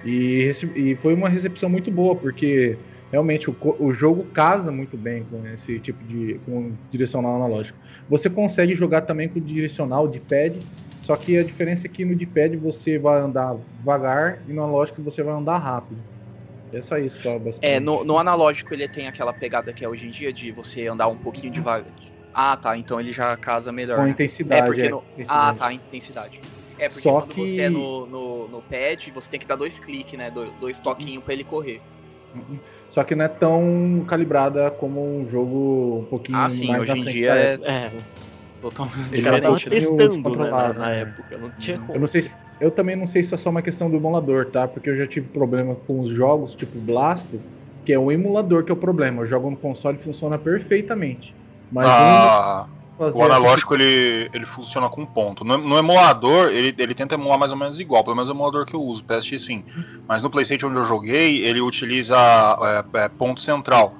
[0.03, 2.77] E, e foi uma recepção muito boa, porque
[3.15, 7.77] realmente o, o jogo casa muito bem com esse tipo de com direcional analógico.
[8.09, 10.59] Você consegue jogar também com o direcional de pad,
[11.01, 14.63] só que a diferença é que no de pad você vai andar devagar e no
[14.63, 15.97] analógico você vai andar rápido.
[16.73, 20.07] É só isso, só É, no, no, analógico ele tem aquela pegada que é hoje
[20.07, 21.93] em dia de você andar um pouquinho devagar.
[22.33, 23.97] Ah, tá, então ele já casa melhor.
[23.97, 24.61] Com intensidade.
[24.61, 24.97] É porque é, no...
[25.13, 25.29] intensidade.
[25.29, 26.41] Ah, tá, intensidade.
[26.77, 27.49] É, porque Só quando que...
[27.49, 30.29] você é no, no, no, pad, você tem que dar dois cliques, né?
[30.29, 31.81] Dois, dois toquinhos para ele correr.
[32.89, 36.99] Só que não é tão calibrada como um jogo um pouquinho ah, sim, mais hoje
[36.99, 37.91] em dia é, é
[38.61, 39.69] totalmente diferente.
[39.69, 41.93] testando né, na, na, época, não tinha como.
[41.93, 44.51] Eu não sei se, eu também não sei se é só uma questão do emulador,
[44.51, 44.67] tá?
[44.67, 47.41] Porque eu já tive problema com os jogos tipo Blasto,
[47.85, 49.21] que é o emulador que é o problema.
[49.21, 51.35] Eu jogo no console e funciona perfeitamente.
[51.71, 52.65] Mas ah,
[52.97, 55.43] o analógico ele, ele funciona com ponto.
[55.43, 58.65] No, no, emulador, ele, ele tenta emular mais ou menos igual, pelo menos o emulador
[58.65, 59.65] que eu uso, PSX Fim.
[60.07, 63.95] Mas no PlayStation onde eu joguei, ele utiliza é, é, ponto central.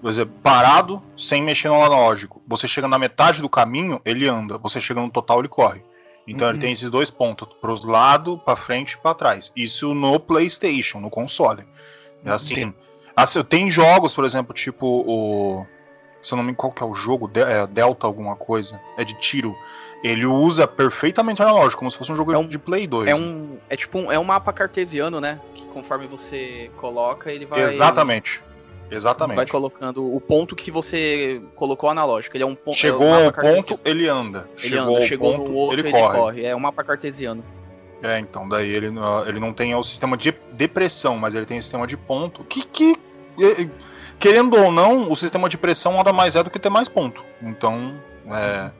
[0.00, 2.42] Por exemplo, parado, sem mexer no analógico.
[2.48, 4.58] Você chega na metade do caminho, ele anda.
[4.58, 5.82] Você chega no total, ele corre.
[6.26, 6.54] Então uhum.
[6.54, 9.52] ele tem esses dois pontos, para os lados, para frente e para trás.
[9.54, 11.64] Isso no PlayStation, no console.
[12.24, 12.74] É assim.
[13.14, 13.42] assim.
[13.44, 15.66] Tem jogos, por exemplo, tipo o
[16.22, 19.04] se eu não me engano qual que é o jogo, é Delta alguma coisa, é
[19.04, 19.56] de tiro.
[20.02, 23.08] Ele usa perfeitamente analógico, como se fosse um jogo é um, de Play 2.
[23.08, 25.38] É um, é tipo um, é um mapa cartesiano, né?
[25.54, 28.42] Que conforme você coloca, ele vai Exatamente.
[28.90, 29.36] Exatamente.
[29.36, 32.36] Vai colocando o ponto que você colocou analógico.
[32.36, 32.76] Ele é um ponto.
[32.76, 34.48] Chegou é um ao ponto, ele anda.
[34.58, 35.06] Ele chegou anda.
[35.06, 36.18] Chegou ponto, no outro, ele, ele corre.
[36.18, 36.44] corre.
[36.44, 37.44] É um mapa cartesiano.
[38.02, 38.90] É, então, daí ele,
[39.26, 42.42] ele não tem o sistema de depressão, mas ele tem o sistema de ponto.
[42.44, 42.98] Que, que
[44.20, 47.24] querendo ou não, o sistema de pressão nada mais é do que ter mais ponto.
[47.42, 47.94] Então,
[48.28, 48.70] é,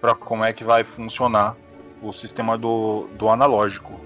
[0.00, 1.54] para como é que vai funcionar
[2.02, 4.00] o sistema do, do analógico.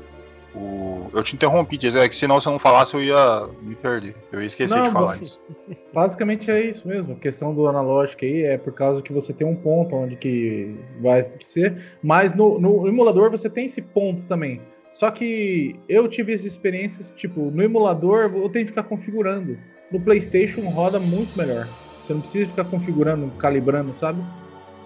[0.55, 4.15] O, eu te interrompi, dizer é que senão você não falasse eu ia me perder.
[4.31, 5.41] Eu ia esquecer não, de falar isso.
[5.95, 7.15] Basicamente é isso mesmo.
[7.15, 10.77] A questão do analógico aí é por causa que você tem um ponto onde que
[11.01, 14.61] vai ser, mas no, no emulador você tem esse ponto também.
[14.91, 19.57] Só que eu tive essas experiências, tipo, no emulador eu tenho que ficar configurando
[19.93, 21.69] no PlayStation roda muito melhor.
[22.03, 24.23] Você não precisa ficar configurando, calibrando, sabe?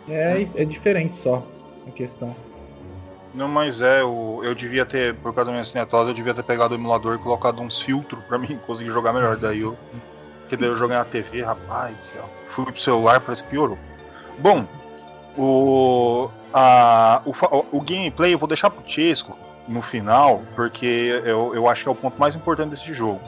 [0.09, 1.47] É, é diferente só
[1.87, 2.35] a questão.
[3.35, 6.43] Não, mas é, eu, eu devia ter, por causa da minha cinetose, eu devia ter
[6.43, 9.37] pegado o emulador e colocado uns filtros pra mim conseguir jogar melhor.
[9.37, 9.77] Daí eu.
[10.49, 12.31] Que daí eu joguei na TV, rapaz do céu.
[12.47, 13.77] Fui pro celular, parece que piorou.
[14.39, 14.65] Bom,
[15.37, 21.69] o, a, o, o gameplay eu vou deixar pro Chesco no final, porque eu, eu
[21.69, 23.21] acho que é o ponto mais importante desse jogo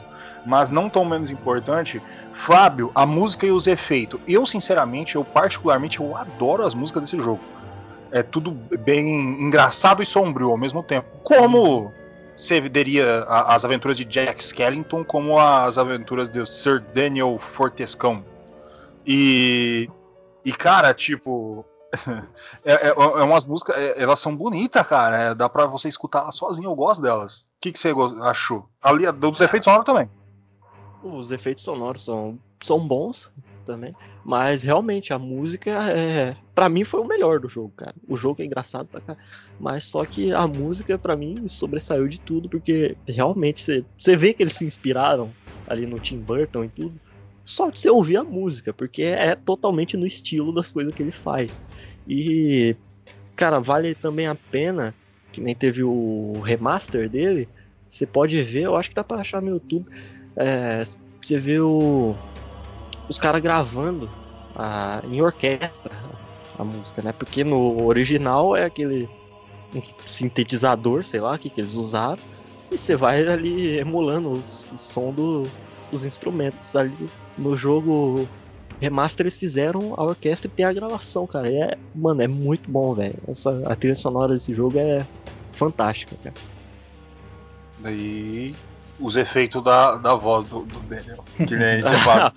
[0.49, 2.01] mas não tão menos importante,
[2.33, 4.19] Fábio, a música e os efeitos.
[4.27, 7.39] Eu, sinceramente, eu particularmente, eu adoro as músicas desse jogo.
[8.11, 9.07] É tudo bem
[9.39, 11.07] engraçado e sombrio ao mesmo tempo.
[11.23, 11.93] Como
[12.35, 18.25] você veria as aventuras de Jack Skellington como as aventuras de Sir Daniel Fortescão.
[19.05, 19.87] E,
[20.43, 21.63] e cara, tipo,
[22.65, 25.15] é, é, é, umas músicas, é, elas são bonitas, cara.
[25.15, 27.41] É, dá pra você escutar sozinho, eu gosto delas.
[27.41, 28.67] O que, que você achou?
[28.81, 30.09] Ali, dos efeitos sonoros também
[31.03, 33.29] os efeitos sonoros são, são bons.
[33.69, 33.95] também.
[34.25, 36.35] Mas realmente a música é.
[36.55, 37.93] Pra mim foi o melhor do jogo, cara.
[38.07, 39.15] O jogo é engraçado pra cá.
[39.59, 44.41] Mas só que a música, pra mim, sobressaiu de tudo, porque realmente você vê que
[44.41, 45.29] eles se inspiraram
[45.67, 46.99] ali no Tim Burton e tudo.
[47.45, 51.11] Só de você ouvir a música, porque é totalmente no estilo das coisas que ele
[51.11, 51.61] faz.
[52.07, 52.75] E,
[53.35, 54.93] cara, vale também a pena,
[55.31, 57.47] que nem teve o remaster dele.
[57.87, 59.87] Você pode ver, eu acho que dá pra achar no YouTube.
[60.39, 60.83] É,
[61.21, 62.15] você vê o,
[63.09, 64.09] os caras gravando
[64.55, 65.95] a, em orquestra
[66.57, 67.11] a música, né?
[67.11, 69.09] Porque no original é aquele
[70.07, 72.21] sintetizador, sei lá, que, que eles usaram,
[72.71, 75.43] e você vai ali emulando os, o som do,
[75.91, 76.75] dos instrumentos.
[76.75, 78.27] Ali no jogo
[78.79, 81.49] remaster eles fizeram a orquestra e tem a gravação, cara.
[81.49, 83.15] E é, mano, é muito bom, velho.
[83.27, 85.05] Essa a trilha sonora desse jogo é
[85.53, 86.35] fantástica, cara.
[87.79, 88.53] Daí
[88.99, 91.23] os efeitos da, da voz do, do Daniel.
[91.37, 92.33] Que nem a gente fala.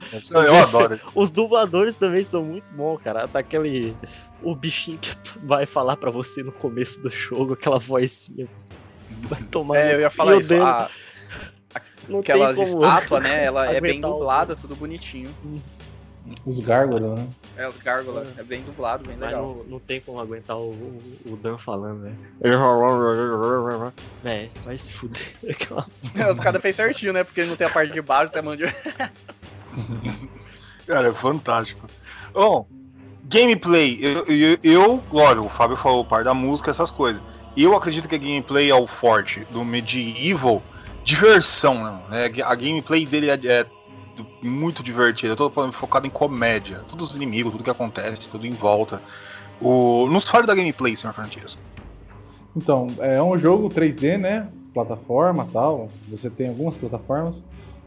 [0.47, 1.13] Eu adoro isso.
[1.15, 3.27] Os dubladores também são muito bons, cara.
[3.27, 3.97] Daquele.
[4.43, 8.49] O bichinho que vai falar pra você no começo do jogo, aquela vozinha.
[9.23, 9.77] Vai tomar.
[9.77, 10.55] É, eu ia falar isso.
[10.55, 10.89] A,
[12.09, 13.45] Não tem aquelas estátuas, né?
[13.45, 15.35] Ela é bem dublada, tudo bonitinho.
[16.47, 17.27] Os gárgulas, né?
[17.57, 19.57] É, os gárgulas, é bem dublado, bem Mas legal.
[19.59, 22.15] não, não tem como aguentar o, o, o Dan falando, né?
[24.25, 25.21] É, vai se fuder.
[25.49, 25.87] Aquela-
[26.33, 27.25] os caras fez certinho, né?
[27.25, 28.65] Porque não tem a parte de baixo, até mão de.
[30.87, 31.87] Cara, é fantástico.
[32.33, 32.67] Bom,
[33.25, 33.99] gameplay.
[34.01, 37.23] Eu, eu, eu, lógico, o Fábio falou parte da música, essas coisas.
[37.57, 40.63] Eu acredito que a gameplay é o forte do Medieval.
[41.05, 42.27] Diversão, né?
[42.27, 43.67] É, A gameplay dele é, é
[44.43, 46.81] muito divertida, é todo focado em comédia.
[46.89, 49.03] Todos os inimigos, tudo que acontece, tudo em volta.
[49.61, 50.07] O...
[50.07, 51.61] Nos fale da gameplay, senhor Francesco.
[52.57, 54.49] Então, é um jogo 3D, né?
[54.75, 55.89] Plataforma tal.
[56.09, 57.43] Você tem algumas plataformas.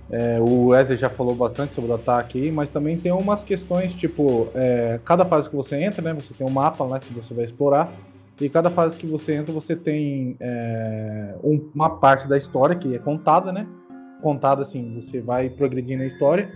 [0.10, 3.94] É, o Wesley já falou bastante sobre o ataque aí, mas também tem umas questões,
[3.94, 6.14] tipo, é, cada fase que você entra, né?
[6.14, 7.92] Você tem um mapa lá que você vai explorar.
[8.40, 12.94] E cada fase que você entra, você tem é, um- uma parte da história que
[12.96, 13.66] é contada, né?
[14.26, 16.50] Contada assim, você vai progredindo na história.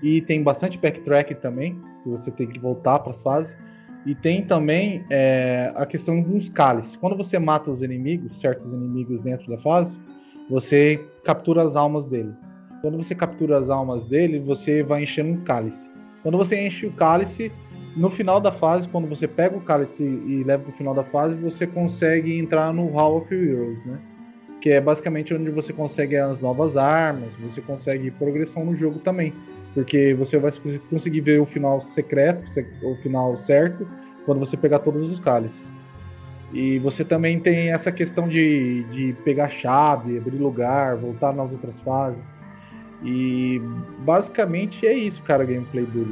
[0.00, 3.56] E tem bastante backtrack também, que você tem que voltar para as fases.
[4.06, 6.94] E tem também é, a questão dos cálices.
[6.94, 9.98] Quando você mata os inimigos, certos inimigos dentro da fase,
[10.48, 12.32] você captura as almas dele.
[12.82, 15.90] Quando você captura as almas dele, você vai enchendo um cálice.
[16.22, 17.50] Quando você enche o cálice,
[17.96, 21.02] no final da fase, quando você pega o cálice e leva para o final da
[21.02, 23.98] fase, você consegue entrar no Hall of Heroes, né?
[24.60, 29.32] Que é basicamente onde você consegue as novas armas, você consegue progressão no jogo também.
[29.74, 33.86] Porque você vai cons- conseguir ver o final secreto, se- o final certo,
[34.24, 35.70] quando você pegar todos os cálices.
[36.52, 41.80] E você também tem essa questão de, de pegar chave, abrir lugar, voltar nas outras
[41.82, 42.34] fases.
[43.04, 43.60] E
[44.00, 46.04] basicamente é isso, cara, gameplay do,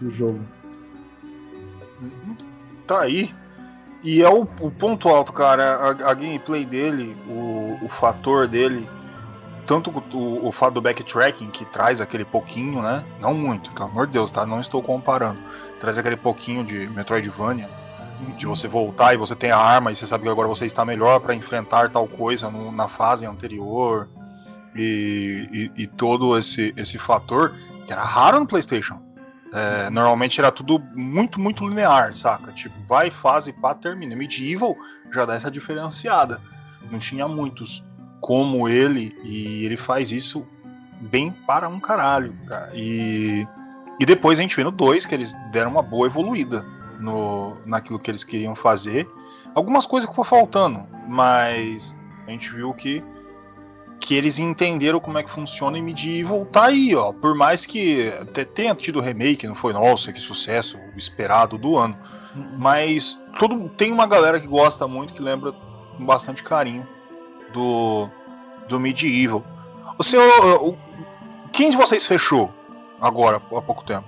[0.00, 0.40] do jogo.
[2.86, 3.30] Tá aí.
[4.02, 5.76] E é o, o ponto alto, cara.
[5.76, 8.88] A, a gameplay dele, o, o fator dele,
[9.66, 13.04] tanto o, o fato do backtracking, que traz aquele pouquinho, né?
[13.20, 14.46] Não muito, pelo amor de Deus, tá?
[14.46, 15.38] Não estou comparando.
[15.78, 17.68] Traz aquele pouquinho de Metroidvania,
[18.36, 20.84] de você voltar e você tem a arma e você sabe que agora você está
[20.84, 24.08] melhor para enfrentar tal coisa no- na fase anterior.
[24.76, 27.54] E, e- e todo esse, esse fator
[27.86, 29.00] que era raro no PlayStation.
[29.52, 32.52] É, normalmente era tudo muito, muito linear, saca?
[32.52, 34.14] Tipo, vai, fase, pá, termina.
[34.14, 34.76] Medieval
[35.12, 36.40] já dá essa diferenciada.
[36.90, 37.84] Não tinha muitos
[38.20, 40.46] como ele, e ele faz isso
[41.00, 42.70] bem para um caralho, cara.
[42.74, 43.46] E,
[43.98, 46.64] e depois a gente vê no 2 que eles deram uma boa evoluída
[47.00, 49.08] no, naquilo que eles queriam fazer.
[49.54, 53.02] Algumas coisas que foram faltando, mas a gente viu que
[54.00, 57.12] que eles entenderam como é que funciona e Medieval tá aí, ó.
[57.12, 61.76] Por mais que até tenha tido remake, não foi, nossa, que sucesso, o esperado do
[61.76, 61.96] ano.
[62.56, 66.86] Mas todo, tem uma galera que gosta muito, que lembra com bastante carinho
[67.52, 68.08] do,
[68.68, 69.44] do Medieval.
[69.98, 70.64] O senhor.
[70.64, 70.78] o-
[71.52, 72.52] quem de vocês fechou
[73.00, 74.06] agora, há pouco tempo?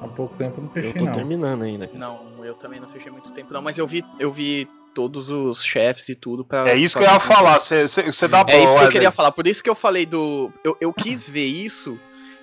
[0.00, 1.12] Há pouco tempo eu não Eu fechei, tô não.
[1.12, 1.90] terminando ainda.
[1.92, 5.62] Não, eu também não fechei muito tempo, não, mas eu vi, eu vi todos os
[5.62, 6.68] chefes e tudo pra.
[6.68, 7.56] É isso que pra eu ia falar.
[7.60, 9.30] Você dá É isso que eu queria falar.
[9.30, 10.52] Por isso que eu falei do.
[10.64, 11.96] Eu, eu quis ver isso,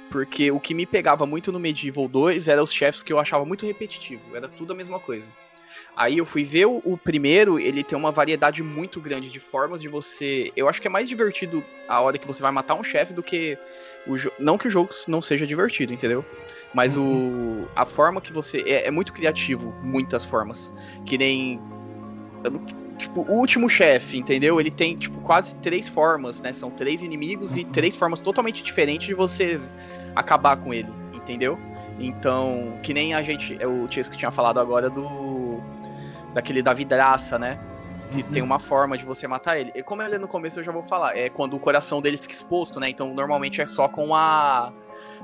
[0.09, 3.43] porque o que me pegava muito no Medieval 2 eram os chefes que eu achava
[3.43, 4.33] muito repetitivo.
[4.33, 5.27] Era tudo a mesma coisa.
[5.97, 9.81] Aí eu fui ver o, o primeiro, ele tem uma variedade muito grande de formas
[9.81, 10.49] de você.
[10.55, 13.21] Eu acho que é mais divertido a hora que você vai matar um chefe do
[13.21, 13.57] que
[14.07, 14.35] o jogo.
[14.39, 16.23] Não que o jogo não seja divertido, entendeu?
[16.73, 18.61] Mas o a forma que você.
[18.67, 20.73] É, é muito criativo, muitas formas.
[21.05, 21.61] Que nem.
[22.97, 24.59] Tipo, o último chefe, entendeu?
[24.59, 26.53] Ele tem, tipo, quase três formas, né?
[26.53, 29.59] São três inimigos e três formas totalmente diferentes de você
[30.15, 31.59] acabar com ele, entendeu?
[31.99, 35.59] Então, que nem a gente, o Tiesco que tinha falado agora do
[36.33, 37.57] daquele da vidraça, né?
[38.11, 38.29] Que Uhum.
[38.31, 39.71] tem uma forma de você matar ele.
[39.75, 42.17] E como ele é no começo eu já vou falar, é quando o coração dele
[42.17, 42.89] fica exposto, né?
[42.89, 44.71] Então, normalmente é só com a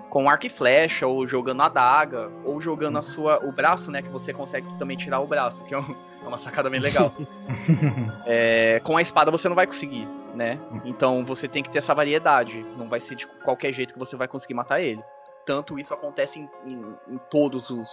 [0.10, 4.02] com arco e flecha ou jogando a daga ou jogando a sua o braço, né,
[4.02, 7.14] que você consegue também tirar o braço, que é, um- é uma sacada bem legal.
[8.26, 10.60] É, com a espada você não vai conseguir, né?
[10.86, 12.64] Então você tem que ter essa variedade.
[12.78, 15.04] Não vai ser de qualquer jeito que você vai conseguir matar ele.
[15.46, 17.90] Tanto isso acontece em, em- em todos os,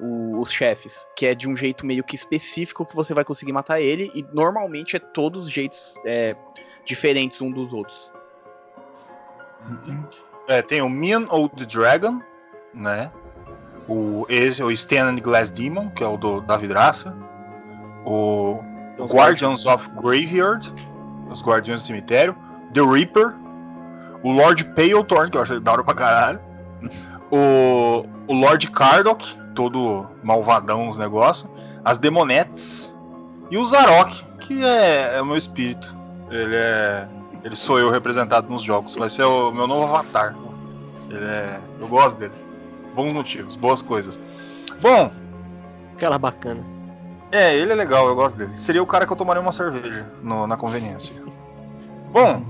[0.00, 3.52] o- os chefes, que é de um jeito meio que específico que você vai conseguir
[3.52, 6.34] matar ele, e normalmente é todos jeitos é,
[6.84, 8.10] diferentes um dos outros.
[10.48, 12.20] É, tem o Mean Old Dragon,
[12.74, 13.12] né?
[13.88, 17.14] O, esse, o Stand and Glass Demon, que é o do, da vidraça.
[18.04, 18.62] O
[18.98, 20.72] Guardians of Graveyard,
[21.28, 22.36] os Guardiões do Cemitério.
[22.72, 23.34] The Reaper.
[24.22, 26.40] O Lord Paletorn, que eu achei da hora pra caralho.
[27.30, 31.50] O, o Lord Cardok, todo malvadão nos negócios.
[31.84, 32.94] As Demonettes.
[33.50, 35.96] E o Zarok, que é, é o meu espírito.
[36.30, 37.08] Ele é.
[37.42, 38.94] Ele sou eu representado nos jogos.
[38.94, 40.36] Vai ser o meu novo avatar.
[41.10, 41.58] Ele é.
[41.80, 42.34] Eu gosto dele.
[42.94, 44.20] Bons motivos, boas coisas.
[44.80, 45.10] Bom,
[46.02, 46.64] Cara bacana.
[47.32, 48.54] É, ele é legal, eu gosto dele.
[48.54, 51.14] Seria o cara que eu tomaria uma cerveja no- na conveniência.
[52.12, 52.42] Bom,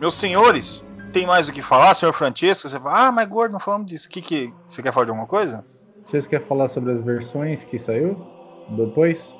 [0.00, 2.68] meus senhores, tem mais o que falar, senhor Francesco?
[2.68, 4.08] Você fala, ah, mas gordo, não falamos disso.
[4.08, 5.64] O que, que você quer falar de alguma coisa?
[6.04, 8.16] Vocês querem falar sobre as versões que saiu
[8.70, 9.36] depois?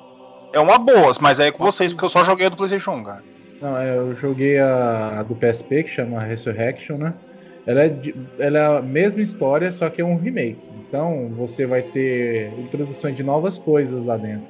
[0.53, 2.91] É uma boa, mas aí é com vocês, porque eu só joguei a do PlayStation
[2.91, 3.23] 1, cara.
[3.59, 7.13] Não, é, eu joguei a, a do PSP, que chama Resurrection, né?
[7.65, 7.95] Ela é,
[8.39, 10.61] ela é a mesma história, só que é um remake.
[10.93, 14.47] Então você vai ter introduções de novas coisas lá dentro.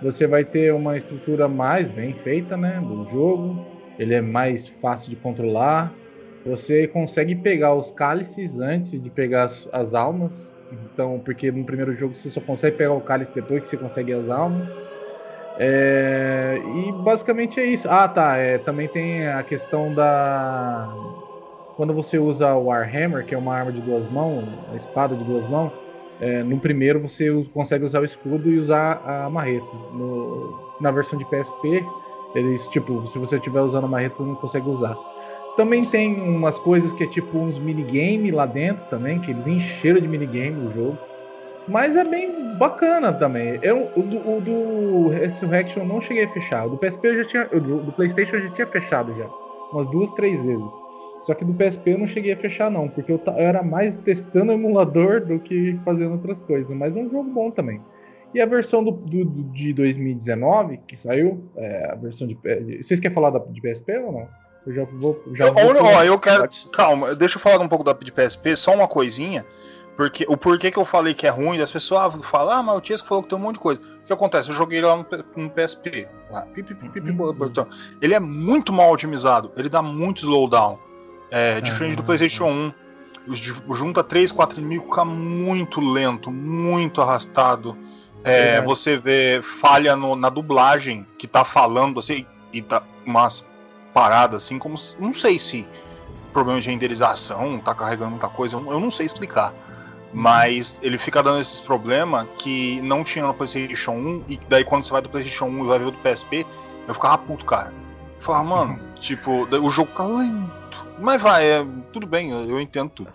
[0.00, 2.80] Você vai ter uma estrutura mais bem feita, né?
[2.82, 3.62] Do jogo.
[3.98, 5.96] Ele é mais fácil de controlar.
[6.44, 10.50] Você consegue pegar os cálices antes de pegar as, as almas.
[10.70, 14.12] Então, porque no primeiro jogo você só consegue pegar o cálice depois que você consegue
[14.12, 14.68] as almas.
[15.56, 17.88] É, e basicamente é isso.
[17.88, 18.36] Ah, tá.
[18.38, 20.96] é, também tem a questão da.
[21.76, 25.24] Quando você usa o Warhammer, que é uma arma de duas mãos, a espada de
[25.24, 25.72] duas mãos,
[26.20, 29.66] é, no primeiro você consegue usar o escudo e usar a marreta.
[29.92, 31.84] No- na versão de PSP,
[32.34, 34.96] eles, tipo, se você estiver usando a marreta, não consegue usar.
[35.56, 40.00] Também tem umas coisas que é tipo uns minigame lá dentro também, que eles encheram
[40.00, 40.98] de minigame o jogo.
[41.66, 43.58] Mas é bem bacana também.
[43.62, 46.66] Eu, o, do, o do Resurrection eu não cheguei a fechar.
[46.66, 47.44] O do PSP eu já tinha.
[47.46, 49.26] Do, do Playstation eu já tinha fechado já.
[49.72, 50.83] Umas duas, três vezes.
[51.24, 53.96] Só que do PSP eu não cheguei a fechar, não, porque eu, eu era mais
[53.96, 56.76] testando o emulador do que fazendo outras coisas.
[56.76, 57.80] Mas é um jogo bom também.
[58.34, 62.36] E a versão do, do- do- de 2019, que saiu, é, a versão de,
[62.82, 64.28] Vocês querem falar da, de PSP ou não?
[64.66, 65.22] Eu já vou.
[65.34, 66.48] Já Eu, vou ó, eu quero.
[66.72, 69.46] Calma, deixa eu falar um pouco da de PSP, só uma coisinha.
[69.96, 72.80] Porque o porquê que eu falei que é ruim, das pessoas falam, ah, mas o
[72.80, 73.80] Tiesco falou que tem um monte de coisa.
[73.80, 74.48] O que acontece?
[74.50, 75.06] Eu joguei lá no,
[75.36, 76.08] no PSP.
[76.30, 77.66] Lá, pi, pi, pi, pi, pi, Uhum.
[78.02, 80.78] Ele é muito mal otimizado, ele dá muito slowdown.
[81.30, 82.06] É, diferente do Ah.
[82.06, 82.72] PlayStation 1.
[83.26, 87.76] Os de- Junta 3, 4 inimigos, fica muito lento, muito arrastado.
[88.22, 93.46] É, você vê falha no- na dublagem que tá falando assim, e tá umas
[93.92, 94.76] paradas assim, como.
[94.76, 95.66] se- Não sei se
[96.32, 99.54] problema de renderização, tá carregando muita coisa, eu não sei explicar.
[100.12, 104.82] Mas ele fica dando esses problemas que não tinha no PlayStation 1, e daí quando
[104.84, 106.46] você vai do PlayStation 1 e vai ver o do PSP,
[106.86, 107.72] eu ficava puto, cara.
[108.16, 110.63] Eu falava, mano, tipo, daí o jogo fica lento.
[110.98, 113.10] Mas vai, é, tudo bem, eu, eu entendo tudo.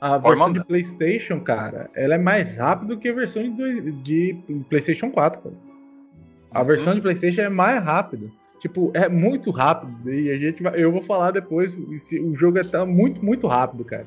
[0.00, 0.60] A Pode versão mandar.
[0.60, 4.36] de PlayStation, cara, ela é mais rápida do que a versão de, de
[4.68, 5.54] PlayStation 4, cara.
[6.52, 6.94] A versão Uhum.
[6.96, 8.26] de PlayStation é mais rápida.
[8.60, 10.10] Tipo, é muito rápido.
[10.12, 11.74] E a gente vai, eu vou falar depois.
[12.00, 14.06] se- O jogo é tá muito, muito rápido, cara.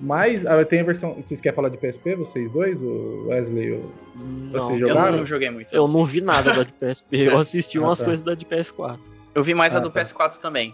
[0.00, 1.14] Mas ah, tem a versão.
[1.14, 2.80] Vocês querem falar de PSP, vocês dois?
[2.80, 3.72] O Wesley?
[3.72, 3.90] O...
[4.16, 5.16] Não, Vocês Eu jogaram?
[5.18, 5.74] não joguei muito.
[5.74, 7.16] eu não vi nada da de PSP.
[7.26, 8.04] Eu assisti Ah, umas tá.
[8.04, 8.98] coisas da de PS4.
[9.34, 10.00] Eu vi mais a Ah, do tá.
[10.00, 10.72] PS4 também.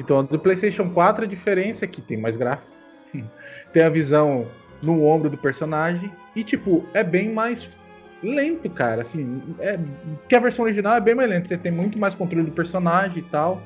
[0.00, 2.66] Então, do PlayStation 4, a diferença é que tem mais gráfico.
[3.70, 4.46] tem a visão
[4.82, 6.10] no ombro do personagem.
[6.34, 7.76] E, tipo, é bem mais
[8.22, 9.02] lento, cara.
[9.02, 9.78] Assim, é...
[10.26, 11.48] que a versão original é bem mais lenta.
[11.48, 13.62] Você tem muito mais controle do personagem e tal.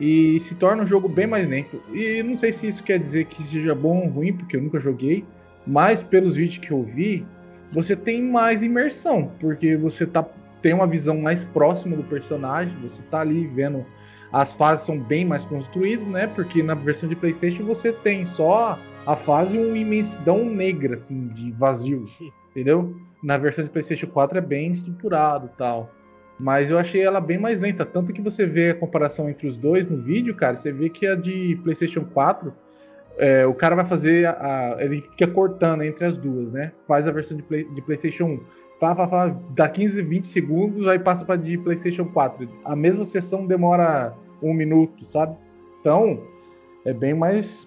[0.00, 1.82] E se torna um jogo bem mais lento.
[1.92, 4.80] E não sei se isso quer dizer que seja bom ou ruim, porque eu nunca
[4.80, 5.26] joguei.
[5.66, 7.26] Mas pelos vídeos que eu vi,
[7.70, 9.30] você tem mais imersão.
[9.38, 10.24] Porque você tá,
[10.62, 12.74] tem uma visão mais próxima do personagem.
[12.80, 13.84] Você tá ali vendo
[14.32, 16.26] as fases são bem mais construídas, né?
[16.26, 21.52] Porque na versão de PlayStation você tem só a fase uma imensidão negra, assim, de
[21.52, 22.06] vazio,
[22.50, 22.94] entendeu?
[23.22, 25.90] Na versão de PlayStation 4 é bem estruturado e tal.
[26.38, 27.84] Mas eu achei ela bem mais lenta.
[27.86, 31.06] Tanto que você vê a comparação entre os dois no vídeo, cara, você vê que
[31.06, 32.52] a de PlayStation 4
[33.16, 34.26] é, o cara vai fazer.
[34.26, 34.32] A,
[34.74, 36.72] a- ele fica cortando entre as duas, né?
[36.86, 38.40] Faz a versão de, Play- de PlayStation 1.
[38.78, 42.48] Fala, fala, fala, dá 15, 20 segundos, aí passa pra de PlayStation 4.
[42.64, 45.36] A mesma sessão demora um minuto, sabe?
[45.80, 46.22] Então,
[46.84, 47.66] é bem mais.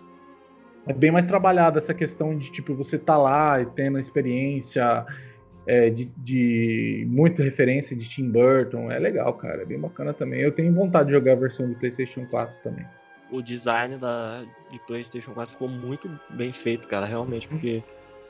[0.87, 5.05] É bem mais trabalhada essa questão de, tipo, você tá lá e tendo a experiência
[5.67, 8.91] é, de, de muita referência de Tim Burton.
[8.91, 9.61] É legal, cara.
[9.63, 10.41] É bem bacana também.
[10.41, 12.85] Eu tenho vontade de jogar a versão de PlayStation 4 também.
[13.31, 17.83] o design da, de PlayStation 4 ficou muito bem feito, cara, realmente, porque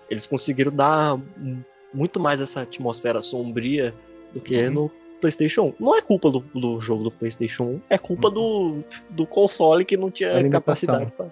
[0.09, 1.17] eles conseguiram dar
[1.93, 3.93] muito mais essa atmosfera sombria
[4.33, 4.71] do que Uhum.
[4.71, 5.83] no PlayStation 1.
[5.83, 9.97] Não é culpa do, do jogo do PlayStation 1, é culpa do, do console que
[9.97, 11.27] não tinha capacidade para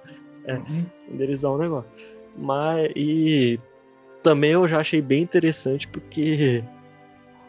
[0.46, 0.56] É.
[0.56, 0.86] Uhum.
[1.10, 1.94] renderizar o negócio.
[2.36, 3.60] Mas e
[4.24, 6.64] também eu já achei bem interessante porque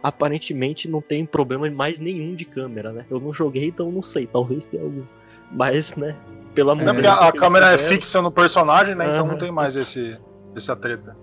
[0.02, 3.04] aparentemente não tem problema mais nenhum de câmera, né?
[3.10, 5.02] Eu não joguei, então não sei, talvez tenha algum.
[5.50, 6.16] Mas, né,
[6.54, 9.06] pela mudança a, a câmera é fixa no personagem, né?
[9.06, 9.32] Então Aham.
[9.32, 10.16] não tem mais esse,
[10.54, 11.16] essa treta.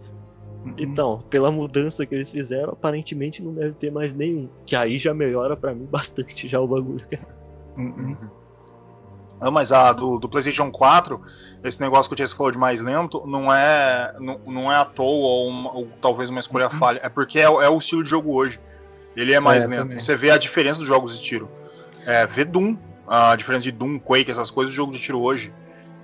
[0.77, 4.49] Então, pela mudança que eles fizeram, aparentemente não deve ter mais nenhum.
[4.65, 7.05] Que aí já melhora pra mim bastante já o bagulho.
[7.77, 8.15] Uhum.
[9.39, 11.21] Ah, mas a do, do PlayStation 4,
[11.63, 14.85] esse negócio que o Chase falou de mais lento, não é, não, não é à
[14.85, 16.71] toa ou, uma- ou talvez uma escolha Uhum.
[16.71, 16.99] falha.
[17.03, 18.59] É porque é, é o estilo de jogo hoje.
[19.15, 19.79] Ele é mais É, lento.
[19.83, 19.99] também.
[19.99, 21.49] Você vê a diferença dos jogos de tiro.
[22.05, 25.53] É, vê Doom, a diferença de Doom, Quake, essas coisas, o jogo de tiro hoje.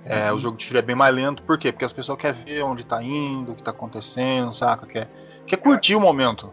[0.04, 0.32] É.
[0.32, 1.42] O jogo de tiro é bem mais lento.
[1.42, 1.70] Por quê?
[1.72, 4.86] Porque as pessoas querem ver onde tá indo, o que tá acontecendo, saca?
[4.86, 5.08] Quer,
[5.46, 6.52] quer curtir o momento.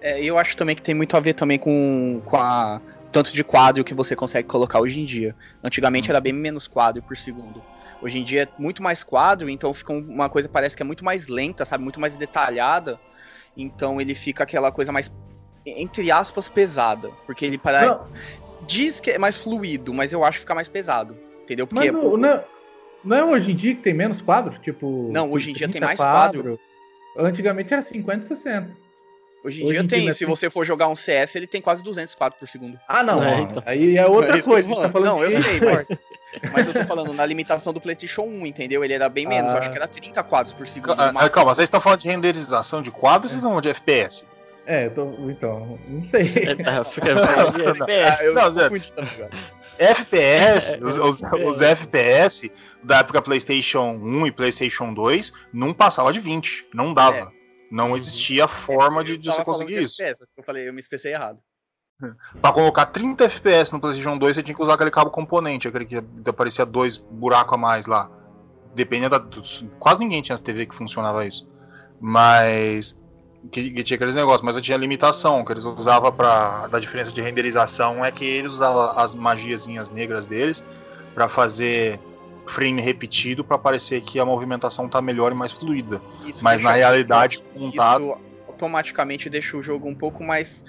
[0.00, 2.80] É, eu acho também que tem muito a ver também com, com a
[3.12, 5.34] tanto de quadro que você consegue colocar hoje em dia.
[5.62, 7.62] Antigamente era bem menos quadro por segundo.
[8.02, 10.82] Hoje em dia é muito mais quadro, então fica um- uma coisa que parece que
[10.82, 11.82] é muito mais lenta, sabe?
[11.84, 12.98] Muito mais detalhada.
[13.56, 15.10] Então ele fica aquela coisa mais,
[15.66, 17.10] entre aspas, pesada.
[17.26, 17.60] Porque ele.
[17.64, 18.06] Não,
[18.66, 21.16] Diz que é mais fluido, mas eu acho que fica mais pesado.
[21.44, 21.66] Entendeu?
[21.66, 21.90] Porque.
[21.90, 22.44] mas não, não, é-
[23.04, 24.58] não é hoje em dia que tem menos quadros?
[24.60, 25.08] Tipo.
[25.12, 26.58] Não, hoje em dia tem 30 mais quadro.
[27.16, 28.70] Antigamente era 50 e 60.
[29.42, 30.00] Hoje em hoje dia em tem.
[30.02, 32.78] dia Se tem- você for jogar um CS, ele tem quase 200 quadros por segundo.
[32.86, 33.22] Ah, não.
[33.22, 33.62] É, então.
[33.66, 34.68] Aí é outra É que eu coisa.
[34.82, 35.88] tá falando Não, eu sei, mas,
[36.52, 38.84] mas eu tô falando na limitação do PlayStation 1, entendeu?
[38.84, 39.72] Ele era bem menos, eu acho Ah.
[39.72, 40.92] que era 30 quadros por segundo.
[41.00, 41.32] Ah, máximo.
[41.32, 44.24] Calma, vocês estão falando de renderização de quadros vocês estão falando de FPS?
[44.66, 46.20] É, eu tô, então, não sei.
[46.60, 47.20] É, Ah, FPS.
[48.34, 48.56] Não?
[49.78, 51.36] FPS, É, os, é, os- é.
[51.36, 52.52] os FPS
[52.82, 57.32] da época PlayStation 1 e PlayStation 2 não passava de 20, não dava.
[57.70, 60.02] Não existia forma de, de você conseguir isso.
[60.02, 61.38] FPS, eu falei, eu me expressei errado.
[62.40, 65.84] Pra colocar 30 FPS no PlayStation 2, você tinha que usar aquele cabo componente, aquele
[65.84, 68.10] que aparecia dois buracos a mais lá.
[68.74, 69.24] Dependendo da.
[69.78, 71.48] Quase ninguém tinha essa TV que funcionava isso.
[72.00, 72.96] Mas.
[73.50, 76.66] Que, que tinha aqueles negócios, mas eu tinha limitação, que eles usavam pra.
[76.68, 80.64] Da diferença de renderização é que eles usavam as magiazinhas negras deles
[81.14, 81.98] pra fazer
[82.50, 86.02] frame repetido pra parecer que a movimentação tá melhor e mais fluida.
[86.26, 88.18] Isso Mas na realidade, isso contado.
[88.46, 90.64] automaticamente deixa o jogo um pouco mais,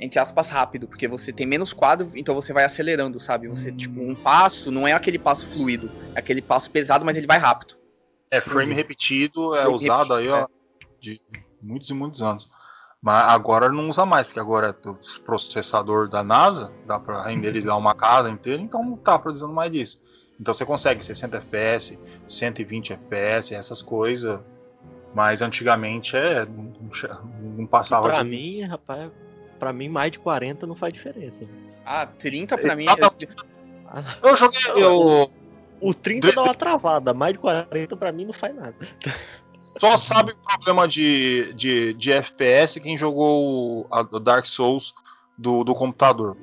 [0.00, 3.46] entre aspas, rápido, porque você tem menos quadro, então você vai acelerando, sabe?
[3.48, 3.76] Você, Hum.
[3.76, 7.38] tipo, um passo não é aquele passo fluido, é aquele passo pesado, mas ele vai
[7.38, 7.74] rápido.
[8.30, 10.48] É, frame repetido é Frame usado aí, repetido, ó,
[11.00, 11.20] de
[11.62, 12.48] muitos e muitos anos.
[13.00, 17.76] Mas agora não usa mais, porque agora é o processador da NASA, dá pra renderizar
[17.78, 20.27] uma casa inteira, então não tá produzindo mais disso.
[20.40, 24.38] Então você consegue 60 FPS, 120 FPS, essas coisas.
[25.14, 26.46] Mas antigamente é.
[27.56, 28.28] não passava Pra de.
[28.28, 29.10] mim, rapaz,
[29.58, 31.44] pra mim mais de 40 não faz diferença.
[31.84, 32.84] Ah, 30 pra mim.
[32.84, 33.28] Exatamente.
[33.86, 34.60] Ah, Eu joguei.
[34.76, 35.30] Eu
[35.80, 38.74] O 30 Dois- dá uma travada, mais de 40 pra mim não faz nada.
[39.58, 44.94] só sabe o problema de, de, de FPS quem jogou o Dark Souls
[45.36, 46.36] do, do computador.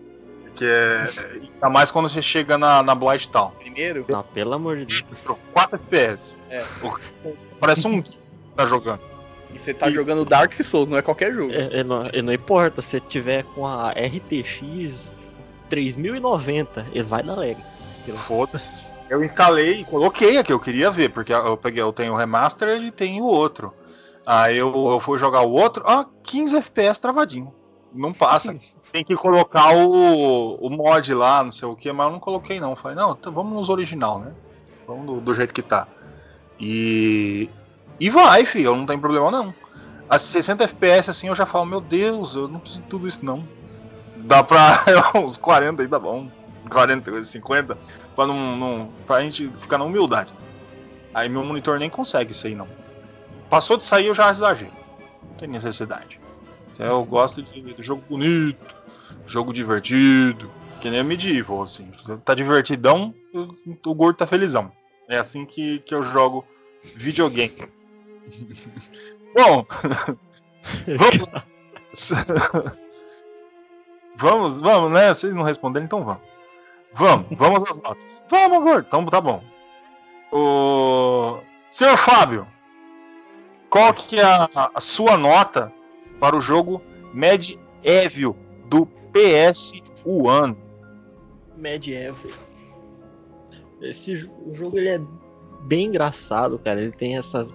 [0.56, 1.10] Que é.
[1.54, 3.52] Ainda mais quando você chega na, na Blight Town.
[3.60, 5.38] Primeiro, Não, pelo amor de Deus.
[5.54, 6.38] 4 FPS.
[6.50, 6.64] É.
[7.60, 8.20] Parece um que você
[8.56, 9.02] tá jogando.
[9.54, 11.52] e você tá jogando Dark Souls, não é qualquer jogo.
[11.52, 15.14] É, é, não, é, não importa, se tiver com a RTX
[15.70, 17.58] 3090, ele vai dar lag.
[18.28, 18.74] Foda-se.
[19.10, 22.82] Eu instalei e coloquei aqui, eu queria ver, porque eu peguei, eu tenho o remaster
[22.82, 23.74] e tenho o outro.
[24.26, 27.54] Aí eu, eu fui jogar o outro, ah, 15 FPS travadinho.
[27.96, 28.56] Não passa.
[28.92, 32.60] Tem que colocar o, o mod lá, não sei o que, mas eu não coloquei
[32.60, 32.76] não.
[32.76, 34.34] Falei, não, então vamos nos original, né?
[34.86, 35.88] Vamos do, do jeito que tá.
[36.60, 37.50] E.
[38.00, 39.54] E vai, filho, não tem problema não.
[40.10, 43.26] A 60 FPS assim eu já falo, meu Deus, eu não preciso de tudo isso
[43.26, 43.48] não.
[44.18, 44.84] Dá pra
[45.16, 46.30] uns 40 aí, tá bom.
[46.70, 47.78] 40, 50,
[48.16, 48.90] pra não, não.
[49.08, 50.34] pra gente ficar na humildade.
[51.14, 52.68] Aí meu monitor nem consegue isso aí não.
[53.50, 54.72] Passou de sair eu já exagero.
[55.24, 56.20] Não tem necessidade.
[56.80, 58.76] Eu gosto de, de jogo bonito,
[59.26, 60.52] jogo divertido,
[60.82, 61.90] que nem o Medieval, assim.
[62.24, 64.72] Tá divertidão, o, o gordo tá felizão.
[65.08, 66.46] É assim que, que eu jogo
[66.96, 67.70] videogame.
[69.36, 69.66] Bom,
[70.98, 72.12] vamos.
[74.16, 75.14] vamos, vamos, né?
[75.14, 76.24] Vocês não responderam, então vamos.
[76.94, 78.24] Vamos, vamos às notas.
[78.30, 78.86] Vamos, amor.
[78.88, 79.44] Então tá bom.
[80.32, 82.48] O senhor Fábio,
[83.70, 85.72] qual que é a, a sua nota
[86.20, 86.82] para o jogo
[87.14, 88.36] Medieval
[88.70, 90.56] do PS One?
[91.58, 92.32] Medieval.
[93.82, 95.02] Esse o jogo ele é
[95.64, 96.82] bem engraçado, cara.
[96.82, 97.48] Ele tem essa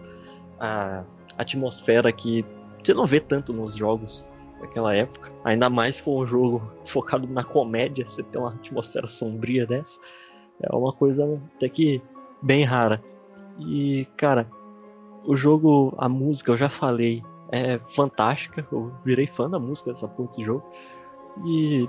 [0.58, 1.04] a
[1.38, 2.44] atmosfera que
[2.82, 4.26] você não vê tanto nos jogos
[4.60, 5.32] daquela época.
[5.44, 9.98] Ainda mais for um jogo focado na comédia, você tem uma atmosfera sombria dessa.
[10.62, 12.02] É uma coisa até que
[12.42, 13.02] bem rara.
[13.58, 14.50] E, cara,
[15.24, 18.66] o jogo, a música, eu já falei, é fantástica.
[18.70, 20.64] Eu virei fã da música dessa porra desse jogo.
[21.44, 21.88] E,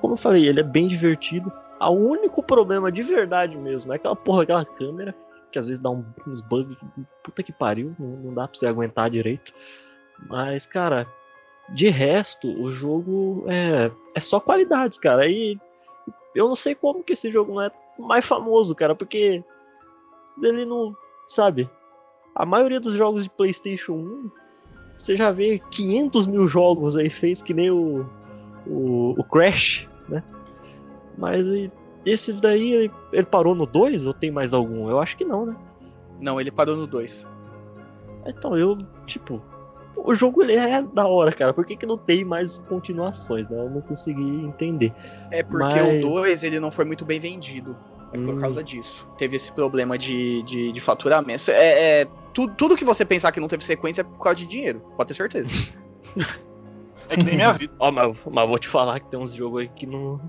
[0.00, 1.52] como eu falei, ele é bem divertido.
[1.80, 5.14] O único problema de verdade mesmo é aquela porra, aquela câmera,
[5.50, 6.76] que às vezes dá um, uns bugs.
[7.22, 9.52] Puta que pariu, não, não dá pra você aguentar direito.
[10.28, 11.06] Mas, cara,
[11.70, 15.26] de resto, o jogo é, é só qualidades, cara.
[15.26, 15.58] E
[16.34, 19.42] eu não sei como que esse jogo não é mais famoso, cara, porque
[20.42, 20.96] ele não.
[21.28, 21.70] Sabe?
[22.34, 24.30] A maioria dos jogos de PlayStation 1,
[24.96, 28.06] você já vê 500 mil jogos aí feitos, que nem o,
[28.66, 30.22] o, o Crash, né?
[31.16, 31.46] Mas
[32.04, 34.88] esse daí, ele, ele parou no 2 ou tem mais algum?
[34.88, 35.56] Eu acho que não, né?
[36.20, 37.26] Não, ele parou no 2.
[38.26, 39.42] Então, eu, tipo,
[39.96, 41.52] o jogo ele é da hora, cara.
[41.52, 43.58] Por que, que não tem mais continuações, né?
[43.58, 44.92] Eu não consegui entender.
[45.30, 46.04] É porque Mas...
[46.04, 47.76] o 2 ele não foi muito bem vendido.
[48.12, 48.40] É por hum.
[48.40, 49.06] causa disso.
[49.18, 51.50] Teve esse problema de, de, de faturamento.
[51.50, 54.46] É, é tu, tudo que você pensar que não teve sequência é por causa de
[54.46, 55.48] dinheiro, pode ter certeza.
[57.08, 57.72] é que nem minha vida.
[57.78, 60.20] Ó, mas, mas vou te falar que tem uns jogos aí que não.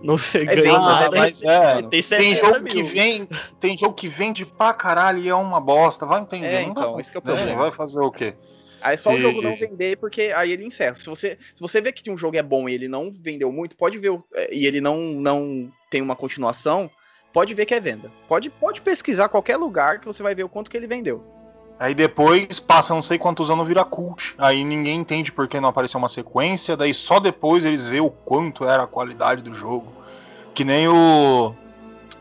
[0.00, 1.16] Não ganha é, nada.
[1.16, 2.66] Mas é, tem, tem jogo mil.
[2.66, 3.28] que vem,
[3.58, 6.06] tem jogo que vende pra caralho e é uma bosta.
[6.06, 6.46] Vai entender.
[6.46, 7.62] É, então, dá, esse é o problema.
[7.62, 8.34] Vai fazer o quê?
[8.80, 9.16] Aí é só e...
[9.16, 10.94] o jogo não vender, porque aí ele encerra.
[10.94, 13.76] Se você, se você vê que um jogo é bom e ele não vendeu muito,
[13.76, 16.88] pode ver é, e ele não, não tem uma continuação,
[17.32, 18.10] pode ver que é venda.
[18.28, 21.24] Pode, pode pesquisar qualquer lugar que você vai ver o quanto que ele vendeu.
[21.78, 24.34] Aí depois passa não sei quantos anos vira cult.
[24.36, 26.76] Aí ninguém entende por que não apareceu uma sequência.
[26.76, 29.92] Daí só depois eles vê o quanto era a qualidade do jogo.
[30.52, 31.54] Que nem o.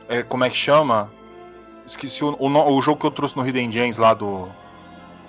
[0.07, 1.11] É, como é que chama?
[1.87, 4.47] Esqueci o, o, o, jogo que eu trouxe no Hidden Gems lá do.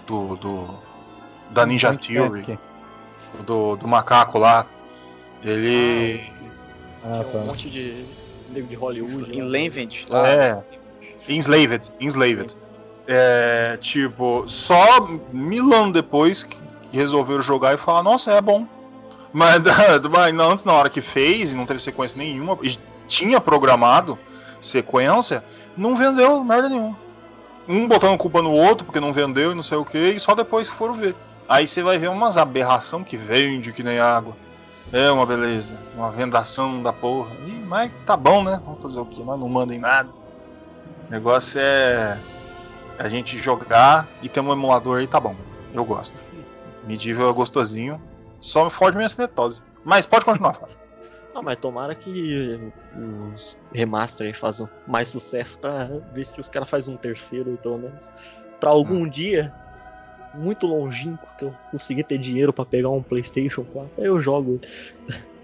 [0.07, 0.37] Do.
[0.37, 0.75] do
[1.51, 2.59] da Ninja Theory.
[3.47, 4.67] Do, do macaco lá.
[5.43, 6.21] Ele.
[7.03, 7.39] Ah, tá.
[7.39, 8.05] Um monte de.
[8.49, 9.39] De Hollywood.
[9.39, 10.07] Enlaved.
[10.09, 10.29] Lá.
[10.29, 10.65] É.
[11.29, 11.91] Enslaved.
[12.01, 12.57] Enslaved.
[13.07, 16.59] É, tipo, só mil anos depois que
[16.93, 18.67] resolveram jogar e falar, nossa, é bom.
[19.33, 19.61] Mas,
[20.11, 24.19] mas antes, na hora que fez, e não teve sequência nenhuma, e tinha programado
[24.61, 25.43] sequência,
[25.77, 26.97] não vendeu merda nenhuma.
[27.67, 30.35] Um botando culpa no outro porque não vendeu e não sei o que, e só
[30.35, 31.15] depois foram ver.
[31.49, 34.37] Aí você vai ver umas aberração que vende que nem água.
[34.93, 37.31] É uma beleza, uma vendação da porra.
[37.47, 38.61] Ih, mas tá bom, né?
[38.65, 39.23] Vamos fazer o que?
[39.23, 40.09] Nós não mandem nada.
[41.09, 42.19] O negócio é
[42.99, 45.37] a gente jogar e ter um emulador aí, tá bom.
[45.75, 46.23] Eu gosto.
[46.85, 48.01] Medieval é gostosinho.
[48.41, 49.63] Só me fode minha cinetose.
[49.85, 50.77] Mas pode continuar, Fábio.
[51.35, 52.59] Ah, mas tomara que
[53.35, 58.11] os remaster façam mais sucesso pra ver se os caras fazem um terceiro, pelo menos.
[58.59, 59.09] Pra algum hum.
[59.09, 59.53] dia,
[60.35, 64.61] muito longínquo, que eu conseguir ter dinheiro para pegar um PlayStation 4, aí eu jogo.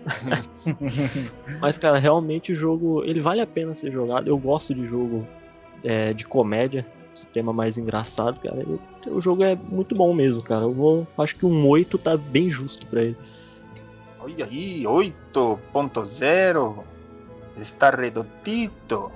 [1.60, 4.28] mas, cara, realmente o jogo, ele vale a pena ser jogado.
[4.28, 5.26] Eu gosto de jogo
[5.82, 8.60] é, de comédia, esse tema mais engraçado, cara.
[8.60, 8.80] Eu,
[9.14, 10.62] o jogo é muito bom mesmo, cara.
[10.62, 13.16] Eu vou, acho que um 8 tá bem justo para ele.
[14.20, 16.84] Olha aí, 8.0
[17.56, 19.12] está redondito.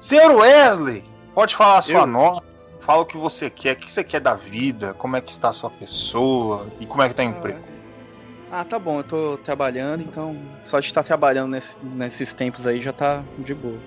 [0.00, 1.02] Senhor Wesley,
[1.34, 2.06] pode falar a sua Eu...
[2.06, 2.53] nota,
[2.84, 5.48] fala o que você quer, o que você quer da vida, como é que está
[5.48, 7.58] a sua pessoa e como é que tá o emprego.
[8.52, 12.82] Ah, tá bom, eu tô trabalhando, então só de estar trabalhando nesse, nesses tempos aí
[12.82, 13.78] já tá de boa.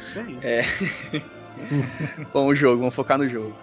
[0.00, 0.38] Sim.
[0.42, 0.62] É.
[2.32, 3.54] Bom, o jogo, vamos focar no jogo.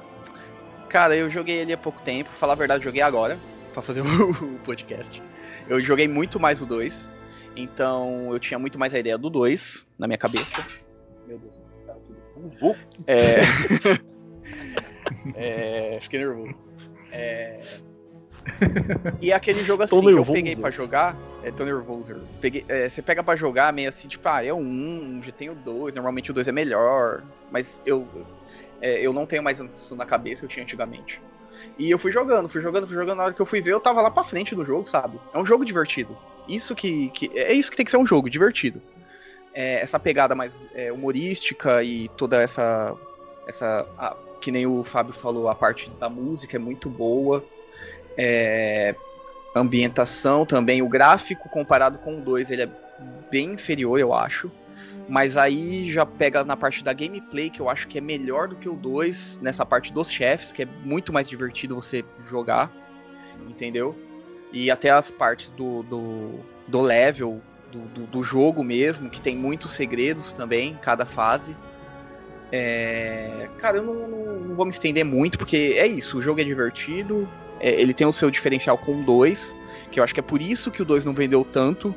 [0.90, 3.40] Cara, eu joguei ele há pouco tempo, falar a verdade, joguei agora,
[3.72, 5.22] para fazer o podcast.
[5.68, 7.10] Eu joguei muito mais o 2,
[7.56, 10.66] então eu tinha muito mais a ideia do 2 na minha cabeça.
[11.28, 11.94] Meu Deus, tá
[12.60, 12.76] tudo.
[13.08, 13.42] É...
[15.36, 16.00] é...
[16.02, 16.60] Fiquei nervoso.
[17.12, 17.62] É...
[19.22, 22.16] E aquele jogo assim que eu peguei pra jogar, é tô nervoso.
[22.42, 25.94] Peguei, é, você pega pra jogar meio assim, tipo, ah, é 1, já tenho 2,
[25.94, 28.06] normalmente o 2 é melhor, mas eu
[28.82, 31.22] é, eu não tenho mais isso na cabeça, eu tinha antigamente.
[31.80, 33.80] E eu fui jogando, fui jogando, fui jogando, na hora que eu fui ver, eu
[33.80, 35.18] tava lá pra frente do jogo, sabe?
[35.34, 36.18] É um jogo divertido.
[36.48, 38.82] Isso que, que é isso que tem que ser um jogo, divertido.
[39.54, 42.96] é, essa pegada mais é, humorística e toda essa.
[43.48, 47.46] essa a, que nem o Fábio falou, a parte da música é muito boa.
[48.18, 48.94] É,
[49.56, 52.70] ambientação também, o gráfico comparado com o 2, ele é
[53.32, 54.52] bem inferior, eu acho.
[55.08, 58.58] Mas aí já pega na parte da gameplay, que eu acho que é melhor do
[58.58, 62.70] que o 2, nessa parte dos chefes, que é muito mais divertido você jogar,
[63.48, 63.98] entendeu?
[64.52, 67.42] E até as partes do, do, do level,
[67.72, 71.56] do, do, do jogo mesmo, que tem muitos segredos também, cada fase.
[72.56, 73.50] É...
[73.58, 77.28] Cara, eu não, não, vou me estender muito, porque é isso, o jogo é divertido,
[77.60, 79.58] é, ele tem o seu diferencial com o 2,
[79.90, 81.96] que eu acho que é por isso que o 2 não vendeu tanto,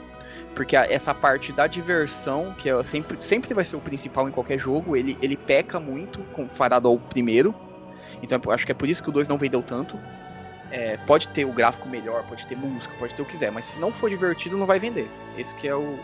[0.55, 4.59] porque essa parte da diversão, que é sempre, sempre vai ser o principal em qualquer
[4.59, 7.55] jogo, ele, ele peca muito comparado ao primeiro.
[8.23, 10.01] Então eu acho que é por isso que o 2 não vendeu tanto.
[10.71, 13.67] É, pode ter o gráfico melhor, pode ter música, pode ter o que quiser, mas
[13.67, 15.07] se não for divertido, não vai vender.
[15.37, 15.99] Esse que é o.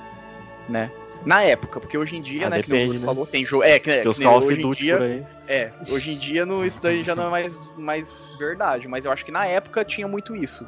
[0.69, 0.91] né?
[1.25, 3.07] Na época, porque hoje em dia, ah, né, depende, que o né?
[3.07, 3.63] falou, tem jogo.
[3.63, 5.27] É, que, que hoje em dia.
[5.47, 8.09] É, hoje em dia no, isso daí já não é mais, mais
[8.39, 10.67] verdade, mas eu acho que na época tinha muito isso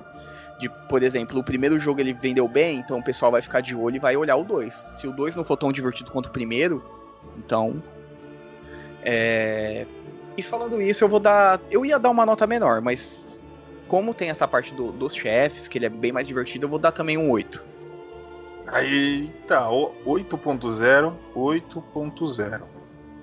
[0.58, 3.74] de, por exemplo, o primeiro jogo ele vendeu bem, então o pessoal vai ficar de
[3.74, 4.92] olho e vai olhar o 2.
[4.94, 6.82] Se o 2 não for tão divertido quanto o primeiro,
[7.36, 7.82] então.
[9.02, 9.86] É...
[10.36, 11.60] E falando isso, eu vou dar.
[11.70, 13.40] Eu ia dar uma nota menor, mas
[13.86, 16.78] como tem essa parte do, dos chefes, que ele é bem mais divertido, eu vou
[16.78, 17.62] dar também um 8.
[18.72, 22.62] Eita, 8.0, 8.0.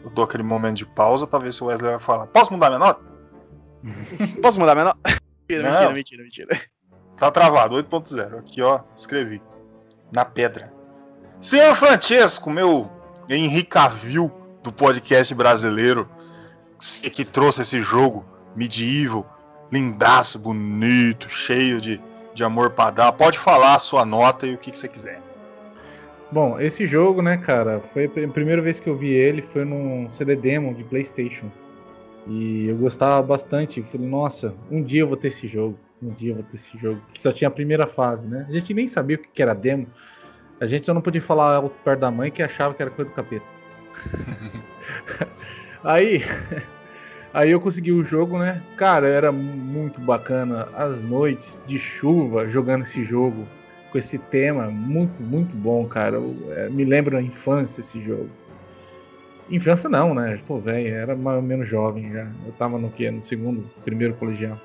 [0.04, 2.28] Eu dou aquele momento de pausa para ver se o Wesley vai falar.
[2.28, 3.02] Posso mudar minha nota?
[4.42, 5.00] Posso mudar minha nota?
[5.50, 6.62] mentira, mentira, mentira, mentira.
[7.18, 8.40] Tá travado, 8.0.
[8.40, 9.42] Aqui, ó, escrevi.
[10.12, 10.74] Na pedra.
[11.40, 12.90] Senhor Francesco, meu
[13.30, 14.32] Henrique Cavill
[14.64, 16.10] do podcast brasileiro,
[17.12, 18.26] que trouxe esse jogo
[18.56, 19.26] medieval,
[19.72, 22.02] lindaço, bonito, cheio de,
[22.34, 23.12] de amor para dar.
[23.12, 25.31] Pode falar a sua nota e o que, que você quiser.
[26.32, 30.10] Bom, esse jogo, né, cara, foi a primeira vez que eu vi ele foi num
[30.10, 31.52] CD demo de PlayStation.
[32.28, 33.82] E eu gostava bastante.
[33.82, 37.02] Falei, nossa, um dia eu vou ter esse jogo um dia vou ter esse jogo.
[37.14, 38.46] Que só tinha a primeira fase, né?
[38.50, 39.88] A gente nem sabia o que era demo.
[40.60, 43.16] A gente só não podia falar perto da mãe que achava que era coisa do
[43.16, 43.46] capeta.
[45.84, 46.24] aí,
[47.34, 48.62] aí eu consegui o jogo, né?
[48.78, 50.68] Cara, era muito bacana.
[50.74, 53.48] As noites de chuva jogando esse jogo
[53.92, 56.16] com esse tema, muito, muito bom, cara.
[56.16, 58.30] Eu, é, me lembra a infância esse jogo.
[59.50, 60.36] Infância não, né?
[60.36, 62.26] Eu sou velho, era mais ou menos jovem já.
[62.46, 63.12] Eu tava no que?
[63.12, 64.58] No segundo, primeiro colegial.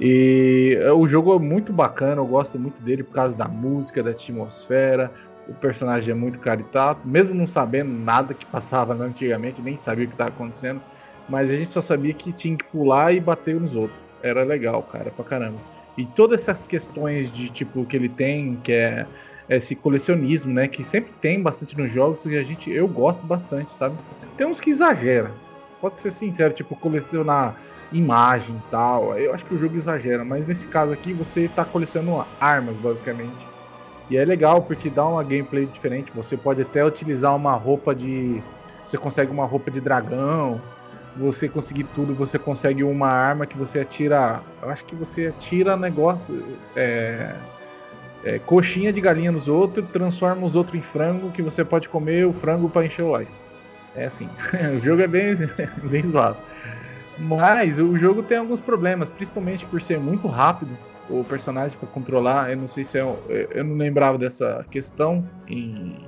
[0.00, 4.02] E é, o jogo é muito bacana, eu gosto muito dele por causa da música,
[4.02, 5.12] da atmosfera.
[5.46, 10.08] O personagem é muito caricato, mesmo não sabendo nada que passava antigamente, nem sabia o
[10.08, 10.80] que estava acontecendo.
[11.28, 13.98] Mas a gente só sabia que tinha que pular e bater nos outros.
[14.22, 15.58] Era legal, cara, pra caramba.
[16.00, 19.06] E todas essas questões de tipo que ele tem, que é
[19.50, 20.66] esse colecionismo, né?
[20.66, 23.98] Que sempre tem bastante nos jogos e a gente, eu gosto bastante, sabe?
[24.34, 25.30] Tem uns que exagera.
[25.78, 27.60] Pode ser sincero, tipo, colecionar
[27.92, 29.18] imagem e tal.
[29.18, 33.46] Eu acho que o jogo exagera, mas nesse caso aqui você está colecionando armas, basicamente.
[34.08, 36.10] E é legal porque dá uma gameplay diferente.
[36.14, 38.42] Você pode até utilizar uma roupa de.
[38.86, 40.60] Você consegue uma roupa de dragão.
[41.16, 44.40] Você conseguir tudo, você consegue uma arma que você atira.
[44.62, 46.58] Eu acho que você atira negócio.
[46.76, 47.34] É,
[48.24, 52.26] é, coxinha de galinha nos outros, transforma os outros em frango que você pode comer
[52.26, 53.28] o frango para encher o olho.
[53.94, 54.28] É assim.
[54.76, 55.36] o jogo é bem,
[55.90, 56.36] bem zoado.
[57.18, 60.76] Mas o jogo tem alguns problemas, principalmente por ser muito rápido
[61.08, 62.50] o personagem para controlar.
[62.50, 63.16] Eu não sei se é.
[63.50, 66.06] Eu não lembrava dessa questão em,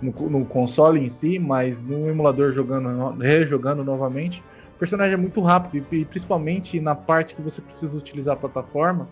[0.00, 4.42] no, no, console em si, mas no emulador jogando, rejogando novamente,
[4.74, 9.08] o personagem é muito rápido e, principalmente na parte que você precisa utilizar a plataforma,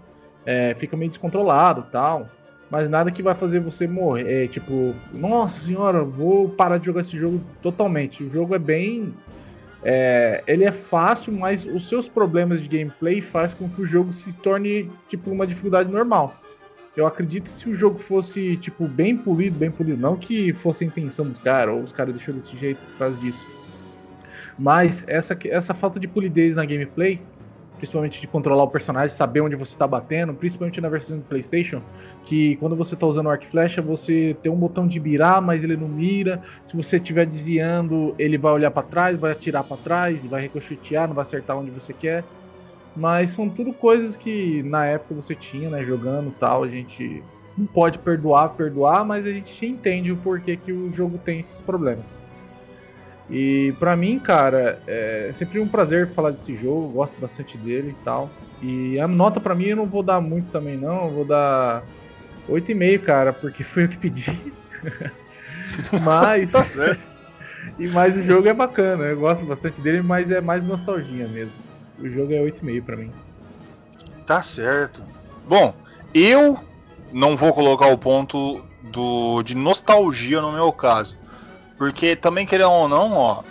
[0.46, 2.28] é, fica meio descontrolado tal.
[2.70, 4.44] Mas nada que vai fazer você morrer.
[4.44, 8.22] É, tipo, nossa senhora, vou parar de jogar esse jogo totalmente.
[8.22, 9.14] O jogo é bem
[9.82, 14.12] é, ele é fácil, mas os seus problemas de gameplay faz com que o jogo
[14.12, 16.34] se torne tipo uma dificuldade normal.
[16.98, 20.82] Eu acredito que se o jogo fosse tipo bem polido, bem polido, não que fosse
[20.82, 23.38] a intenção dos caras ou os caras deixou desse jeito por causa disso.
[24.58, 27.20] Mas essa, essa falta de polidez na gameplay
[27.76, 31.80] principalmente de controlar o personagem, saber onde você está batendo, principalmente na versão do PlayStation,
[32.26, 35.40] que quando você está usando o arco e flecha, você tem um botão de mirar,
[35.40, 36.42] mas ele não mira.
[36.66, 41.06] Se você estiver desviando, ele vai olhar para trás, vai atirar para trás, vai ricochetear,
[41.06, 42.24] não vai acertar onde você quer.
[42.98, 47.24] Mas são tudo coisas que na época você tinha, né, jogando tal, a gente
[47.56, 51.60] não pode perdoar, perdoar, mas a gente entende o porquê que o jogo tem esses
[51.60, 52.18] problemas.
[53.30, 58.04] E para mim, cara, é sempre um prazer falar desse jogo, gosto bastante dele e
[58.04, 58.32] tal.
[58.60, 61.84] E a nota para mim eu não vou dar muito também não, eu vou dar
[62.48, 64.54] 8,5, cara, porque foi o que pedi.
[66.02, 66.50] Mas.
[66.50, 67.00] Tá certo.
[67.78, 71.67] E mais o jogo é bacana, eu gosto bastante dele, mas é mais nostalgia mesmo.
[72.00, 73.10] O jogo é 8,5 pra mim.
[74.26, 75.02] Tá certo.
[75.46, 75.74] Bom,
[76.14, 76.58] eu
[77.12, 81.18] não vou colocar o ponto do, de nostalgia no meu caso.
[81.76, 83.42] Porque também, querendo ou não, ó,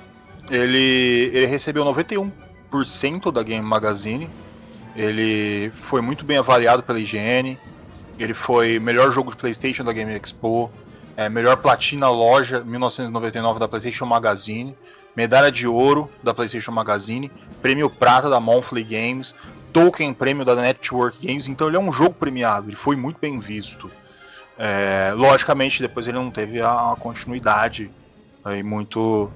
[0.50, 4.30] ele, ele recebeu 91% da Game Magazine.
[4.96, 7.58] Ele foi muito bem avaliado pela IGN.
[8.20, 10.72] Ele foi melhor jogo de PlayStation da Game Expo.
[11.16, 14.76] É, melhor platina loja 1999 da PlayStation Magazine.
[15.18, 17.32] Medalha de ouro da PlayStation Magazine.
[17.60, 19.34] Prêmio prata da Monthly Games.
[19.74, 21.48] Token prêmio da Network Games.
[21.48, 22.70] Então ele é um jogo premiado.
[22.70, 23.90] Ele foi muito bem visto.
[24.60, 27.90] É, logicamente, depois ele não teve a, a continuidade
[28.46, 29.32] aí muito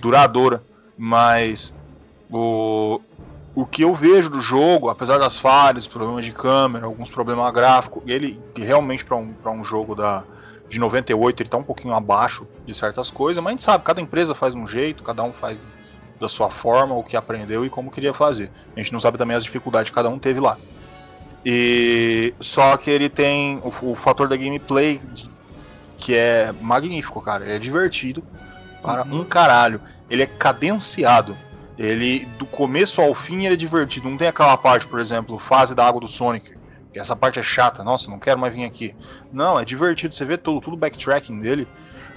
[0.00, 0.62] duradoura.
[0.96, 1.76] Mas
[2.30, 2.98] o,
[3.54, 8.02] o que eu vejo do jogo, apesar das falhas, problemas de câmera, alguns problemas gráficos,
[8.06, 10.24] ele realmente para um, um jogo da,
[10.68, 14.00] de 98 ele tá um pouquinho abaixo de certas coisas, mas a gente sabe, cada
[14.00, 15.60] empresa faz um jeito, cada um faz
[16.18, 18.50] da sua forma, o que aprendeu e como queria fazer.
[18.74, 20.58] A gente não sabe também as dificuldades que cada um teve lá.
[21.44, 25.00] E só que ele tem o, o fator da gameplay
[25.98, 27.44] que é magnífico, cara.
[27.44, 28.22] Ele é divertido
[28.82, 29.80] para um caralho.
[30.10, 31.36] Ele é cadenciado.
[31.78, 34.08] Ele do começo ao fim ele é divertido.
[34.08, 36.55] Não tem aquela parte, por exemplo, fase da água do Sonic,
[36.98, 37.84] essa parte é chata.
[37.84, 38.94] Nossa, não quero mais vir aqui.
[39.32, 40.14] Não, é divertido.
[40.14, 41.66] Você vê tudo, tudo backtracking dele,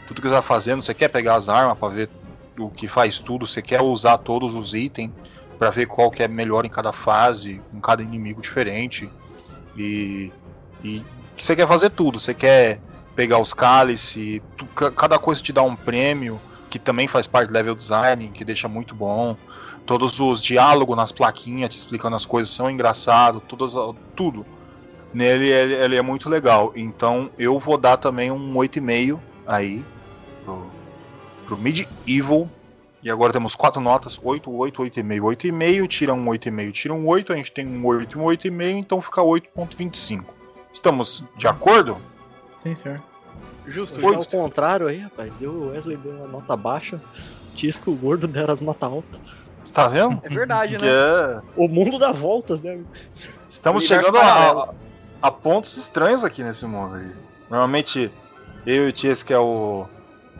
[0.08, 0.82] tudo que você vai fazendo.
[0.82, 2.10] Você quer pegar as armas para ver
[2.58, 3.46] o que faz tudo.
[3.46, 5.12] Você quer usar todos os itens
[5.58, 9.10] para ver qual que é melhor em cada fase, com cada inimigo diferente.
[9.78, 10.32] E,
[10.84, 11.04] e
[11.36, 12.20] você quer fazer tudo.
[12.20, 12.80] Você quer
[13.16, 14.42] pegar os cálices,
[14.96, 18.68] cada coisa te dá um prêmio que também faz parte do level design, que deixa
[18.68, 19.36] muito bom.
[19.86, 23.42] Todos os diálogos nas plaquinhas te explicando as coisas são engraçados,
[24.16, 24.46] tudo.
[25.14, 26.72] Nele ele, ele é muito legal.
[26.76, 29.84] Então eu vou dar também um 8,5 aí
[30.46, 30.68] pro,
[31.46, 32.50] pro Medieval.
[33.02, 35.20] E agora temos quatro notas: 8, 8, 8,5.
[35.22, 39.02] 8,5, tira um 8,5, tira um 8, a gente tem um 8 um 8,5, então
[39.02, 40.26] fica 8,25.
[40.72, 41.98] Estamos de acordo?
[42.62, 43.02] Sim, senhor.
[43.66, 45.42] Justo, já ao contrário aí, rapaz.
[45.42, 47.00] Eu, o Wesley deu uma nota baixa,
[47.56, 49.20] Tisco, o gordo deram as notas altas.
[49.64, 50.20] Você tá vendo?
[50.24, 50.88] É verdade, né?
[50.88, 51.42] É...
[51.56, 52.80] O mundo dá voltas, né?
[53.48, 54.74] Estamos chegando a,
[55.22, 56.96] a, pontos estranhos aqui nesse mundo.
[56.96, 57.12] Aí.
[57.50, 58.12] Normalmente,
[58.66, 59.88] eu e o Tisco é o,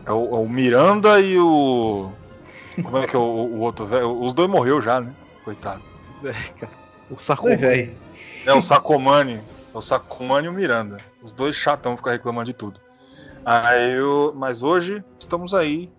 [0.04, 2.10] é o, é o Miranda e o.
[2.82, 4.20] Como é que é o, o outro velho?
[4.20, 5.14] Os dois morreu já, né?
[5.44, 5.82] Coitado.
[6.24, 6.72] É, cara.
[7.10, 7.96] O Sacomani.
[8.46, 9.40] É, o Sacomani.
[9.74, 10.98] É o Sacomani e o Miranda.
[11.22, 12.80] Os dois chatão ficam reclamando de tudo.
[13.44, 15.90] Aí eu, mas hoje estamos aí,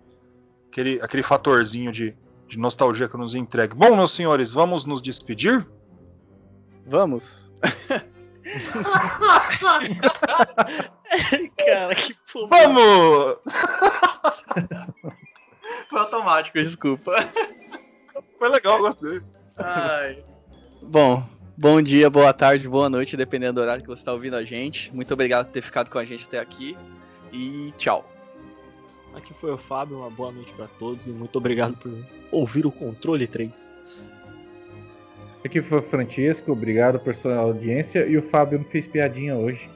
[0.70, 2.14] aquele, aquele fatorzinho de,
[2.48, 3.74] de nostalgia que nos entrega.
[3.74, 5.66] Bom, meus senhores, vamos nos despedir?
[6.86, 7.52] Vamos.
[11.64, 12.48] Cara, que porra.
[12.50, 13.36] Vamos!
[15.88, 17.12] Foi automático, desculpa.
[18.38, 19.20] Foi legal, gostei.
[19.58, 20.22] Ai.
[20.82, 21.24] Bom,
[21.56, 24.94] bom dia, boa tarde, boa noite, dependendo do horário que você está ouvindo a gente.
[24.94, 26.76] Muito obrigado por ter ficado com a gente até aqui
[27.32, 28.08] e tchau.
[29.14, 31.92] Aqui foi o Fábio, uma boa noite para todos e muito obrigado por
[32.30, 33.70] ouvir o Controle 3.
[35.44, 39.68] Aqui foi o Francisco, obrigado por sua audiência e o Fábio me fez piadinha hoje.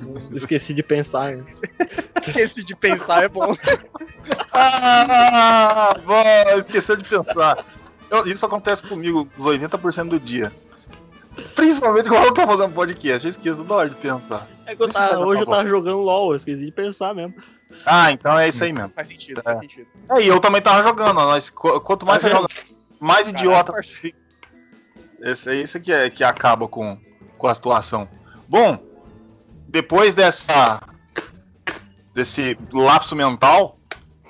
[0.32, 1.60] Esqueci de pensar antes.
[2.26, 3.54] Esqueci de pensar, é bom.
[4.52, 7.64] ah, bom, esqueceu de pensar.
[8.10, 10.52] Eu, isso acontece comigo os 80% do dia.
[11.54, 14.48] Principalmente quando eu tô fazendo podcast, eu esqueço da hora de pensar.
[14.64, 17.34] É que eu tá, hoje eu tava jogando LOL, eu esqueci de pensar mesmo.
[17.84, 18.90] Ah, então é isso aí mesmo.
[18.94, 19.42] Faz sentido, é.
[19.42, 19.86] faz sentido.
[20.10, 22.48] É, e eu também tava jogando, mas quanto mais Tá você joga,
[22.98, 24.16] mais idiota parceiro.
[25.20, 26.98] Esse é isso que, é, que acaba com,
[27.38, 28.08] com a situação.
[28.48, 28.78] Bom,
[29.68, 30.80] depois dessa.
[32.14, 33.76] desse lapso mental,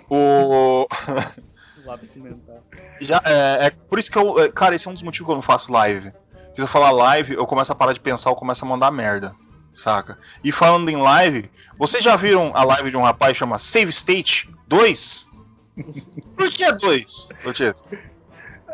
[0.08, 0.86] o.
[1.84, 2.62] Lápis mental.
[3.00, 4.40] Já, é, é por isso que eu.
[4.40, 6.12] é, Cara, esse é um dos motivos que eu não faço live.
[6.54, 9.34] Se eu falar live, eu começo a parar de pensar, eu começo a mandar merda.
[9.74, 10.18] Saca?
[10.42, 13.90] E falando em live, vocês já viram a live de um rapaz que chama Save
[13.90, 15.28] State 2?
[16.34, 17.28] Por que 2?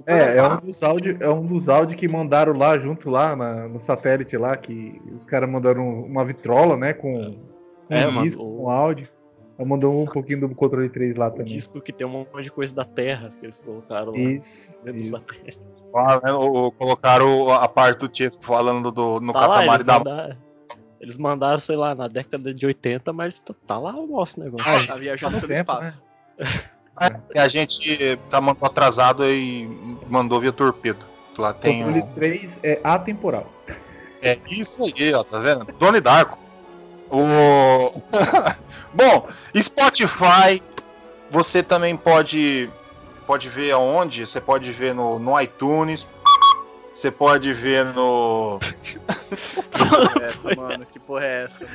[0.07, 3.67] É, é um dos áudios é um dos áudios que mandaram lá junto lá na-
[3.67, 7.37] no satélite lá, que os caras mandaram uma vitrola, né, com
[7.89, 8.57] um É, disco, mandou.
[8.65, 9.09] com áudio.
[9.57, 11.47] Eu mandou um pouquinho do controle 3 lá O também.
[11.47, 14.93] disco que tem um monte de coisa da Terra que eles colocaram lá Isso, dentro
[14.93, 15.65] do isso.
[15.93, 19.69] Ah, né, o- o- colocaram a parte do Chesco falando do, no Tá lá, catamari
[19.81, 20.37] eles da mandaram,
[21.01, 24.87] eles mandaram, sei lá, na década de 80, mas tá, tá lá o nosso negócio.
[24.87, 26.01] Tá viajando pelo tempo, espaço.
[27.35, 29.67] E a gente tá mandando atrasado e
[30.09, 31.05] mandou via torpedo.
[31.37, 32.13] Lá tem Controle um...
[32.13, 33.45] 3 é atemporal.
[34.21, 35.65] É isso aí, ó, tá vendo?
[35.79, 36.37] Doni Darko.
[37.11, 38.01] O...
[38.93, 40.61] Bom, Spotify,
[41.29, 42.69] você também pode
[43.25, 44.25] pode ver aonde?
[44.25, 46.07] Você pode ver no, no iTunes,
[46.93, 48.59] você pode ver no.
[48.81, 50.85] Que porra é essa, mano?
[50.85, 51.65] Que porra é essa?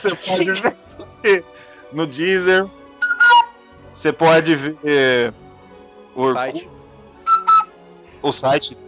[0.00, 0.52] Você pode
[1.22, 1.44] ver
[1.92, 2.66] no Deezer.
[3.94, 5.32] Você pode ver
[6.16, 6.68] o, Site.
[8.22, 8.78] o site.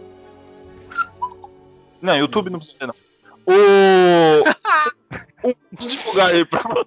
[2.01, 2.95] Não, YouTube não precisa ver, não.
[3.45, 4.43] O.
[5.43, 5.53] Um
[6.09, 6.61] lugar aí pra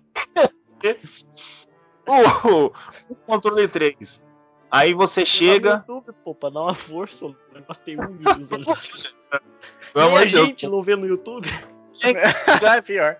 [2.07, 2.67] o,
[3.09, 4.23] o controle 3.
[4.71, 5.85] Aí você chega.
[5.89, 10.49] No YouTube, pô, pra dar uma força, o negócio tem um Nem amor a Deus,
[10.49, 11.49] gente não vê no YouTube.
[12.61, 13.17] Já é pior.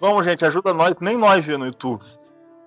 [0.00, 0.96] Vamos, gente, ajuda nós.
[0.98, 2.04] Nem nós vê no YouTube.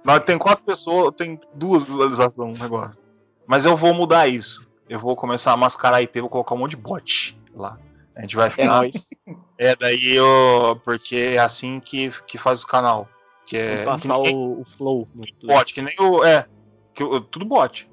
[0.03, 3.01] Nós tem quatro pessoas, tem duas visualizações no negócio.
[3.47, 4.67] Mas eu vou mudar isso.
[4.89, 7.79] Eu vou começar a mascarar IP, vou colocar um monte de bot lá.
[8.15, 8.65] A gente vai É ficar.
[8.67, 9.09] nóis.
[9.57, 10.79] É, daí eu.
[10.83, 13.07] Porque é assim que, que faz o canal.
[13.45, 13.85] Que é.
[13.85, 16.23] Passar que nem o, o flow no bot, que nem o.
[16.23, 16.47] É.
[16.93, 17.89] Que, o- tudo bot.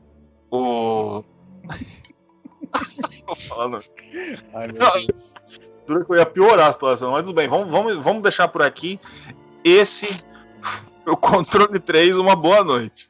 [0.51, 1.25] O.
[3.27, 3.79] Tô falando.
[4.55, 5.33] Ai, meu Não, Deus.
[5.87, 8.63] Dura que eu ia piorar a situação, mas tudo bem, vamos, vamos, vamos deixar por
[8.63, 9.01] aqui.
[9.65, 10.07] Esse
[11.07, 13.10] é o controle 3, uma boa noite.